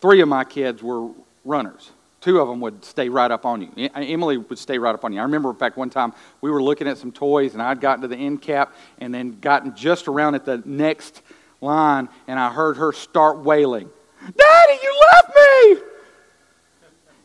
three 0.00 0.20
of 0.20 0.28
my 0.28 0.44
kids 0.44 0.82
were 0.82 1.08
runners 1.44 1.90
two 2.26 2.40
of 2.40 2.48
them 2.48 2.58
would 2.58 2.84
stay 2.84 3.08
right 3.08 3.30
up 3.30 3.46
on 3.46 3.62
you. 3.62 3.88
Uh, 3.94 4.00
Emily 4.00 4.36
would 4.36 4.58
stay 4.58 4.78
right 4.78 4.92
up 4.92 5.04
on 5.04 5.12
you. 5.12 5.20
I 5.20 5.22
remember, 5.22 5.48
in 5.50 5.54
fact, 5.54 5.76
one 5.76 5.90
time 5.90 6.12
we 6.40 6.50
were 6.50 6.60
looking 6.60 6.88
at 6.88 6.98
some 6.98 7.12
toys, 7.12 7.52
and 7.52 7.62
I'd 7.62 7.80
gotten 7.80 8.02
to 8.02 8.08
the 8.08 8.16
end 8.16 8.42
cap 8.42 8.74
and 8.98 9.14
then 9.14 9.38
gotten 9.38 9.76
just 9.76 10.08
around 10.08 10.34
at 10.34 10.44
the 10.44 10.60
next 10.64 11.22
line, 11.60 12.08
and 12.26 12.40
I 12.40 12.52
heard 12.52 12.78
her 12.78 12.92
start 12.92 13.38
wailing, 13.38 13.88
Daddy, 14.20 14.78
you 14.82 15.00
left 15.12 15.36
me! 15.36 15.86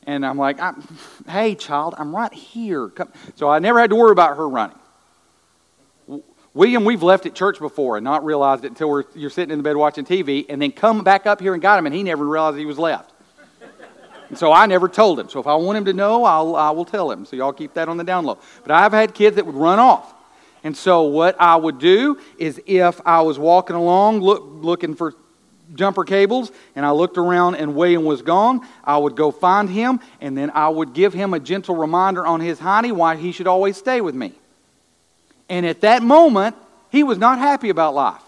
And 0.05 0.23
I'm 0.23 0.37
like, 0.37 0.59
I'm, 0.59 0.87
hey, 1.27 1.55
child, 1.55 1.95
I'm 1.97 2.15
right 2.15 2.31
here. 2.31 2.89
Come. 2.89 3.11
So 3.33 3.49
I 3.49 3.57
never 3.57 3.79
had 3.79 3.89
to 3.89 3.95
worry 3.95 4.11
about 4.11 4.37
her 4.37 4.47
running. 4.47 4.77
William, 6.53 6.85
we've 6.85 7.01
left 7.01 7.25
at 7.25 7.33
church 7.33 7.57
before 7.57 7.97
and 7.97 8.03
not 8.03 8.23
realized 8.23 8.65
it 8.65 8.67
until 8.67 9.03
you're 9.15 9.29
sitting 9.31 9.51
in 9.51 9.57
the 9.57 9.63
bed 9.63 9.77
watching 9.77 10.05
TV, 10.05 10.45
and 10.47 10.61
then 10.61 10.71
come 10.71 11.03
back 11.03 11.25
up 11.25 11.41
here 11.41 11.53
and 11.53 11.61
got 11.61 11.79
him, 11.79 11.87
and 11.87 11.95
he 11.95 12.03
never 12.03 12.23
realized 12.23 12.55
he 12.59 12.65
was 12.67 12.77
left. 12.77 13.10
And 14.31 14.37
so 14.37 14.53
I 14.53 14.65
never 14.65 14.87
told 14.87 15.19
him. 15.19 15.27
So 15.27 15.41
if 15.41 15.45
I 15.45 15.55
want 15.55 15.77
him 15.77 15.83
to 15.83 15.93
know, 15.93 16.23
I'll, 16.23 16.55
I 16.55 16.69
will 16.69 16.85
tell 16.85 17.11
him. 17.11 17.25
So 17.25 17.35
y'all 17.35 17.51
keep 17.51 17.73
that 17.73 17.89
on 17.89 17.97
the 17.97 18.05
down 18.05 18.23
low. 18.23 18.37
But 18.63 18.71
I've 18.71 18.93
had 18.93 19.13
kids 19.13 19.35
that 19.35 19.45
would 19.45 19.55
run 19.55 19.77
off. 19.77 20.13
And 20.63 20.75
so 20.75 21.01
what 21.01 21.35
I 21.37 21.57
would 21.57 21.79
do 21.79 22.17
is 22.37 22.61
if 22.65 23.01
I 23.05 23.23
was 23.23 23.37
walking 23.37 23.75
along 23.75 24.21
look, 24.21 24.41
looking 24.45 24.95
for 24.95 25.15
jumper 25.75 26.05
cables 26.05 26.53
and 26.77 26.85
I 26.85 26.91
looked 26.91 27.17
around 27.17 27.55
and 27.55 27.75
William 27.75 28.05
was 28.05 28.21
gone, 28.21 28.65
I 28.85 28.97
would 28.97 29.17
go 29.17 29.31
find 29.31 29.69
him 29.69 29.99
and 30.21 30.37
then 30.37 30.49
I 30.51 30.69
would 30.69 30.93
give 30.93 31.13
him 31.13 31.33
a 31.33 31.39
gentle 31.39 31.75
reminder 31.75 32.25
on 32.25 32.39
his 32.39 32.57
hiney 32.57 32.93
why 32.93 33.17
he 33.17 33.33
should 33.33 33.47
always 33.47 33.75
stay 33.75 33.99
with 33.99 34.15
me. 34.15 34.31
And 35.49 35.65
at 35.65 35.81
that 35.81 36.03
moment, 36.03 36.55
he 36.89 37.03
was 37.03 37.17
not 37.17 37.37
happy 37.37 37.67
about 37.67 37.95
life. 37.95 38.21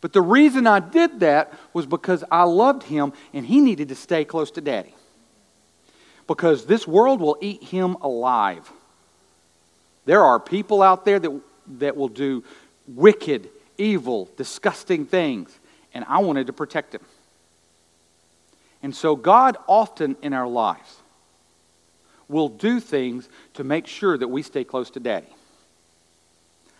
But 0.00 0.12
the 0.12 0.22
reason 0.22 0.66
I 0.66 0.80
did 0.80 1.20
that 1.20 1.54
was 1.72 1.86
because 1.86 2.24
I 2.30 2.44
loved 2.44 2.84
him 2.84 3.12
and 3.32 3.46
he 3.46 3.60
needed 3.60 3.88
to 3.88 3.94
stay 3.94 4.24
close 4.24 4.50
to 4.52 4.60
daddy. 4.60 4.94
Because 6.26 6.66
this 6.66 6.86
world 6.86 7.20
will 7.20 7.36
eat 7.40 7.62
him 7.62 7.96
alive. 7.96 8.70
There 10.04 10.22
are 10.22 10.38
people 10.40 10.82
out 10.82 11.04
there 11.04 11.18
that, 11.18 11.40
that 11.78 11.96
will 11.96 12.08
do 12.08 12.44
wicked, 12.88 13.48
evil, 13.78 14.28
disgusting 14.36 15.06
things, 15.06 15.58
and 15.94 16.04
I 16.08 16.18
wanted 16.18 16.46
to 16.48 16.52
protect 16.52 16.94
him. 16.94 17.02
And 18.82 18.94
so, 18.94 19.14
God 19.14 19.56
often 19.68 20.16
in 20.22 20.32
our 20.32 20.48
lives 20.48 20.96
will 22.28 22.48
do 22.48 22.80
things 22.80 23.28
to 23.54 23.62
make 23.62 23.86
sure 23.86 24.18
that 24.18 24.28
we 24.28 24.42
stay 24.42 24.64
close 24.64 24.90
to 24.90 25.00
Daddy. 25.00 25.28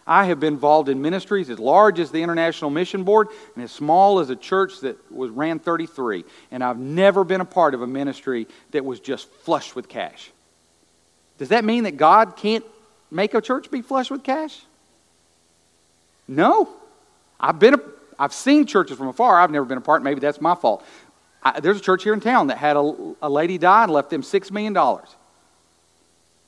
I 0.07 0.25
have 0.25 0.41
been 0.41 0.55
involved 0.55 0.89
in 0.89 1.01
ministries 1.01 1.49
as 1.49 1.59
large 1.59 2.01
as 2.01 2.11
the 2.11 2.23
International 2.23 2.71
Mission 2.71 3.05
Board 3.05 3.29
and 3.55 3.63
as 3.63 3.71
small 3.71 4.19
as 4.19 4.31
a 4.31 4.37
church 4.37 4.81
that 4.81 5.13
was 5.13 5.31
ran 5.31 5.59
33. 5.59 6.25
And 6.51 6.65
I've 6.65 6.79
never 6.79 7.23
been 7.23 7.41
a 7.41 7.47
part 7.47 7.75
of 7.75 7.83
a 7.83 7.87
ministry 7.87 8.49
that 8.73 8.85
was 8.85 8.99
just 8.99 9.31
flush 9.31 9.75
with 9.75 9.89
cash. 9.89 10.33
Does 11.39 11.51
that 11.51 11.65
mean 11.65 11.85
that 11.85 11.97
God 11.97 12.37
can't 12.37 12.65
make 13.11 13.35
a 13.35 13.41
church 13.41 13.71
be 13.71 13.81
flush 13.81 14.11
with 14.11 14.25
cash? 14.25 14.61
No. 16.27 16.69
I've 17.39 17.59
been 17.59 17.75
a, 17.75 17.81
I've 18.19 18.33
seen 18.33 18.67
churches 18.67 18.99
from 18.99 19.09
afar. 19.09 19.41
I've 19.41 19.51
never 19.51 19.67
been 19.67 19.79
a 19.79 19.83
part. 19.83 20.03
Maybe 20.03 20.21
that's 20.21 20.41
my 20.41 20.57
fault. 20.57 20.85
I, 21.45 21.61
there's 21.61 21.79
a 21.79 21.83
church 21.83 22.03
here 22.03 22.15
in 22.15 22.21
town 22.21 22.49
that 22.49 22.59
had 22.59 22.77
a, 22.77 23.15
a 23.23 23.29
lady 23.29 23.59
die 23.59 23.85
and 23.85 23.93
left 23.93 24.11
them 24.11 24.23
$6 24.23 24.51
million. 24.51 24.75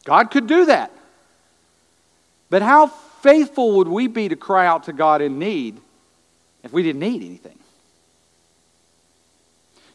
God 0.05 0.31
could 0.31 0.47
do 0.47 0.67
that. 0.67 0.91
But 2.51 2.63
how 2.63 2.93
faithful 3.25 3.79
would 3.79 3.89
we 3.89 4.07
be 4.07 4.29
to 4.29 4.37
cry 4.37 4.67
out 4.67 4.85
to 4.85 4.93
God 4.93 5.23
in 5.23 5.39
need 5.39 5.81
if 6.63 6.75
we 6.75 6.83
didn't 6.83 7.01
need 7.01 7.23
anything? 7.23 7.59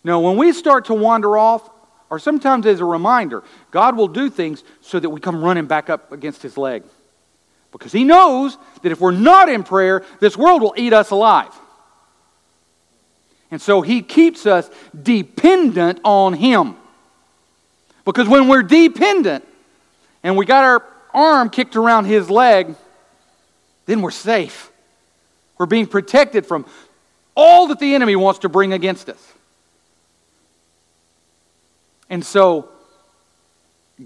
Now, 0.03 0.19
when 0.19 0.35
we 0.35 0.51
start 0.51 0.85
to 0.85 0.95
wander 0.95 1.37
off, 1.37 1.69
or 2.09 2.17
sometimes 2.17 2.65
as 2.65 2.79
a 2.79 2.85
reminder, 2.85 3.43
God 3.69 3.95
will 3.95 4.07
do 4.07 4.31
things 4.31 4.63
so 4.81 4.99
that 4.99 5.11
we 5.11 5.19
come 5.19 5.43
running 5.43 5.67
back 5.67 5.91
up 5.91 6.11
against 6.11 6.41
His 6.41 6.57
leg. 6.57 6.81
Because 7.71 7.91
He 7.91 8.03
knows 8.03 8.57
that 8.81 8.91
if 8.91 8.99
we're 8.99 9.11
not 9.11 9.47
in 9.47 9.63
prayer, 9.63 10.03
this 10.19 10.35
world 10.35 10.63
will 10.63 10.73
eat 10.75 10.91
us 10.91 11.11
alive. 11.11 11.53
And 13.51 13.61
so 13.61 13.81
He 13.81 14.01
keeps 14.01 14.47
us 14.47 14.71
dependent 14.99 15.99
on 16.03 16.33
Him. 16.33 16.77
Because 18.05 18.27
when 18.27 18.47
we're 18.47 18.63
dependent 18.63 19.45
and 20.23 20.35
we 20.35 20.47
got 20.47 20.63
our 20.63 20.83
arm 21.13 21.51
kicked 21.51 21.75
around 21.75 22.05
His 22.05 22.31
leg, 22.31 22.73
then 23.89 24.01
we're 24.01 24.11
safe. 24.11 24.71
We're 25.57 25.65
being 25.65 25.87
protected 25.87 26.45
from 26.45 26.65
all 27.35 27.67
that 27.67 27.79
the 27.79 27.95
enemy 27.95 28.15
wants 28.15 28.41
to 28.41 28.49
bring 28.49 28.71
against 28.71 29.09
us. 29.09 29.33
And 32.09 32.23
so, 32.23 32.69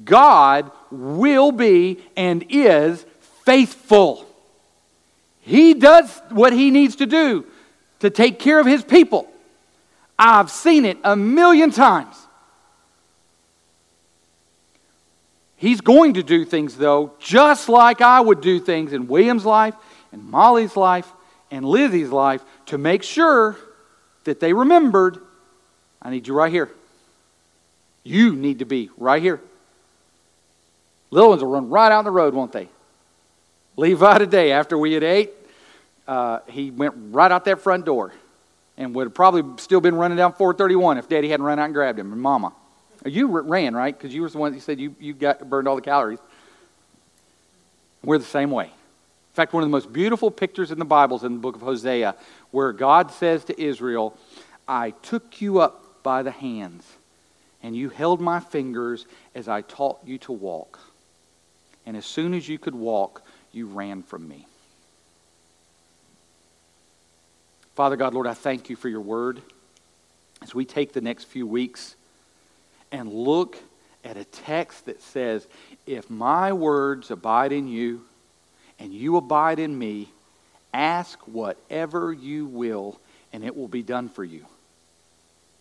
God 0.05 0.71
will 0.89 1.51
be 1.51 1.99
and 2.15 2.45
is 2.49 3.05
faithful. 3.45 4.25
He 5.41 5.73
does 5.73 6.21
what 6.29 6.53
he 6.53 6.71
needs 6.71 6.95
to 6.97 7.05
do 7.05 7.45
to 7.99 8.09
take 8.09 8.39
care 8.39 8.59
of 8.59 8.65
his 8.65 8.83
people. 8.83 9.27
I've 10.17 10.49
seen 10.49 10.85
it 10.85 10.97
a 11.03 11.15
million 11.15 11.71
times. 11.71 12.15
He's 15.63 15.79
going 15.79 16.15
to 16.15 16.23
do 16.23 16.43
things, 16.43 16.75
though, 16.75 17.13
just 17.19 17.69
like 17.69 18.01
I 18.01 18.19
would 18.19 18.41
do 18.41 18.59
things 18.59 18.91
in 18.91 19.07
William's 19.07 19.45
life, 19.45 19.73
and 20.11 20.21
Molly's 20.29 20.75
life, 20.75 21.09
and 21.51 21.63
Lizzie's 21.63 22.09
life 22.09 22.43
to 22.65 22.77
make 22.77 23.01
sure 23.01 23.55
that 24.25 24.41
they 24.41 24.51
remembered 24.51 25.19
I 26.01 26.09
need 26.09 26.27
you 26.27 26.33
right 26.33 26.51
here. 26.51 26.69
You 28.03 28.35
need 28.35 28.59
to 28.59 28.65
be 28.65 28.89
right 28.97 29.21
here. 29.21 29.39
Little 31.11 31.29
ones 31.29 31.41
will 31.41 31.51
run 31.51 31.69
right 31.69 31.93
out 31.93 31.99
on 31.99 32.03
the 32.03 32.11
road, 32.11 32.33
won't 32.33 32.51
they? 32.51 32.67
Levi 33.77 34.17
today, 34.17 34.51
after 34.51 34.77
we 34.77 34.91
had 34.91 35.03
ate, 35.05 35.31
uh, 36.09 36.39
he 36.49 36.71
went 36.71 36.93
right 37.11 37.31
out 37.31 37.45
that 37.45 37.61
front 37.61 37.85
door 37.85 38.11
and 38.77 38.93
would 38.95 39.05
have 39.05 39.13
probably 39.13 39.43
still 39.63 39.79
been 39.79 39.95
running 39.95 40.17
down 40.17 40.33
431 40.33 40.97
if 40.97 41.07
Daddy 41.07 41.29
hadn't 41.29 41.45
run 41.45 41.57
out 41.57 41.65
and 41.65 41.73
grabbed 41.73 41.99
him 41.99 42.11
and 42.11 42.21
Mama. 42.21 42.51
You 43.05 43.27
ran, 43.27 43.75
right? 43.75 43.97
Because 43.97 44.13
you 44.13 44.21
were 44.21 44.29
the 44.29 44.37
one 44.37 44.53
that 44.53 44.61
said 44.61 44.79
you, 44.79 44.95
you 44.99 45.13
got 45.13 45.49
burned 45.49 45.67
all 45.67 45.75
the 45.75 45.81
calories. 45.81 46.19
We're 48.03 48.17
the 48.17 48.23
same 48.23 48.51
way. 48.51 48.65
In 48.65 49.35
fact, 49.35 49.53
one 49.53 49.63
of 49.63 49.69
the 49.69 49.71
most 49.71 49.91
beautiful 49.91 50.29
pictures 50.29 50.71
in 50.71 50.79
the 50.79 50.85
Bible 50.85 51.17
is 51.17 51.23
in 51.23 51.33
the 51.33 51.39
book 51.39 51.55
of 51.55 51.61
Hosea, 51.61 52.15
where 52.51 52.71
God 52.71 53.11
says 53.11 53.43
to 53.45 53.61
Israel, 53.61 54.17
I 54.67 54.91
took 54.91 55.41
you 55.41 55.59
up 55.59 56.03
by 56.03 56.23
the 56.23 56.31
hands, 56.31 56.85
and 57.61 57.75
you 57.75 57.89
held 57.89 58.21
my 58.21 58.39
fingers 58.39 59.05
as 59.33 59.47
I 59.47 59.61
taught 59.61 59.99
you 60.05 60.17
to 60.19 60.31
walk. 60.31 60.79
And 61.85 61.97
as 61.97 62.05
soon 62.05 62.33
as 62.33 62.47
you 62.47 62.59
could 62.59 62.75
walk, 62.75 63.23
you 63.51 63.65
ran 63.65 64.03
from 64.03 64.27
me. 64.27 64.47
Father 67.75 67.95
God, 67.95 68.13
Lord, 68.13 68.27
I 68.27 68.35
thank 68.35 68.69
you 68.69 68.75
for 68.75 68.87
your 68.87 69.01
word. 69.01 69.41
As 70.41 70.53
we 70.53 70.63
take 70.63 70.93
the 70.93 71.01
next 71.01 71.23
few 71.23 71.47
weeks, 71.47 71.95
and 72.93 73.11
look 73.11 73.57
at 74.05 74.15
a 74.15 74.23
text 74.23 74.85
that 74.85 75.01
says, 75.01 75.45
If 75.85 76.09
my 76.09 76.53
words 76.53 77.11
abide 77.11 77.51
in 77.51 77.67
you 77.67 78.05
and 78.79 78.93
you 78.93 79.17
abide 79.17 79.59
in 79.59 79.77
me, 79.77 80.09
ask 80.73 81.19
whatever 81.27 82.13
you 82.13 82.45
will, 82.45 82.99
and 83.33 83.43
it 83.43 83.57
will 83.57 83.67
be 83.67 83.81
done 83.81 84.07
for 84.07 84.23
you. 84.23 84.45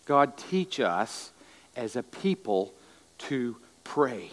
God, 0.04 0.36
teach 0.36 0.78
us 0.78 1.32
as 1.74 1.96
a 1.96 2.02
people 2.02 2.72
to 3.18 3.56
pray. 3.82 4.30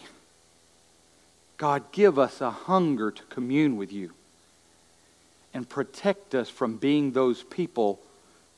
God, 1.56 1.90
give 1.92 2.18
us 2.18 2.40
a 2.40 2.50
hunger 2.50 3.10
to 3.10 3.22
commune 3.24 3.76
with 3.76 3.92
you 3.92 4.12
and 5.54 5.68
protect 5.68 6.34
us 6.34 6.48
from 6.50 6.76
being 6.76 7.12
those 7.12 7.42
people 7.44 7.98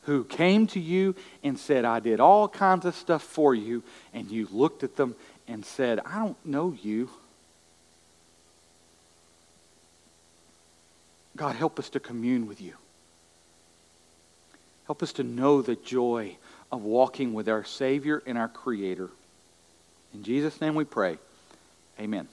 who 0.02 0.24
came 0.24 0.66
to 0.68 0.80
you 0.80 1.14
and 1.42 1.58
said, 1.58 1.84
I 1.84 2.00
did 2.00 2.20
all 2.20 2.48
kinds 2.48 2.84
of 2.84 2.94
stuff 2.94 3.22
for 3.22 3.54
you, 3.54 3.82
and 4.12 4.30
you 4.30 4.48
looked 4.50 4.82
at 4.82 4.96
them 4.96 5.14
and 5.46 5.64
said, 5.64 6.00
I 6.04 6.18
don't 6.18 6.44
know 6.44 6.76
you. 6.82 7.10
God, 11.36 11.56
help 11.56 11.78
us 11.78 11.88
to 11.90 12.00
commune 12.00 12.46
with 12.46 12.60
you. 12.60 12.74
Help 14.86 15.02
us 15.02 15.12
to 15.14 15.22
know 15.22 15.62
the 15.62 15.76
joy 15.76 16.36
of 16.70 16.82
walking 16.82 17.32
with 17.32 17.48
our 17.48 17.64
Savior 17.64 18.22
and 18.26 18.36
our 18.36 18.48
Creator. 18.48 19.08
In 20.12 20.22
Jesus' 20.22 20.60
name 20.60 20.74
we 20.74 20.84
pray. 20.84 21.18
Amen. 22.00 22.28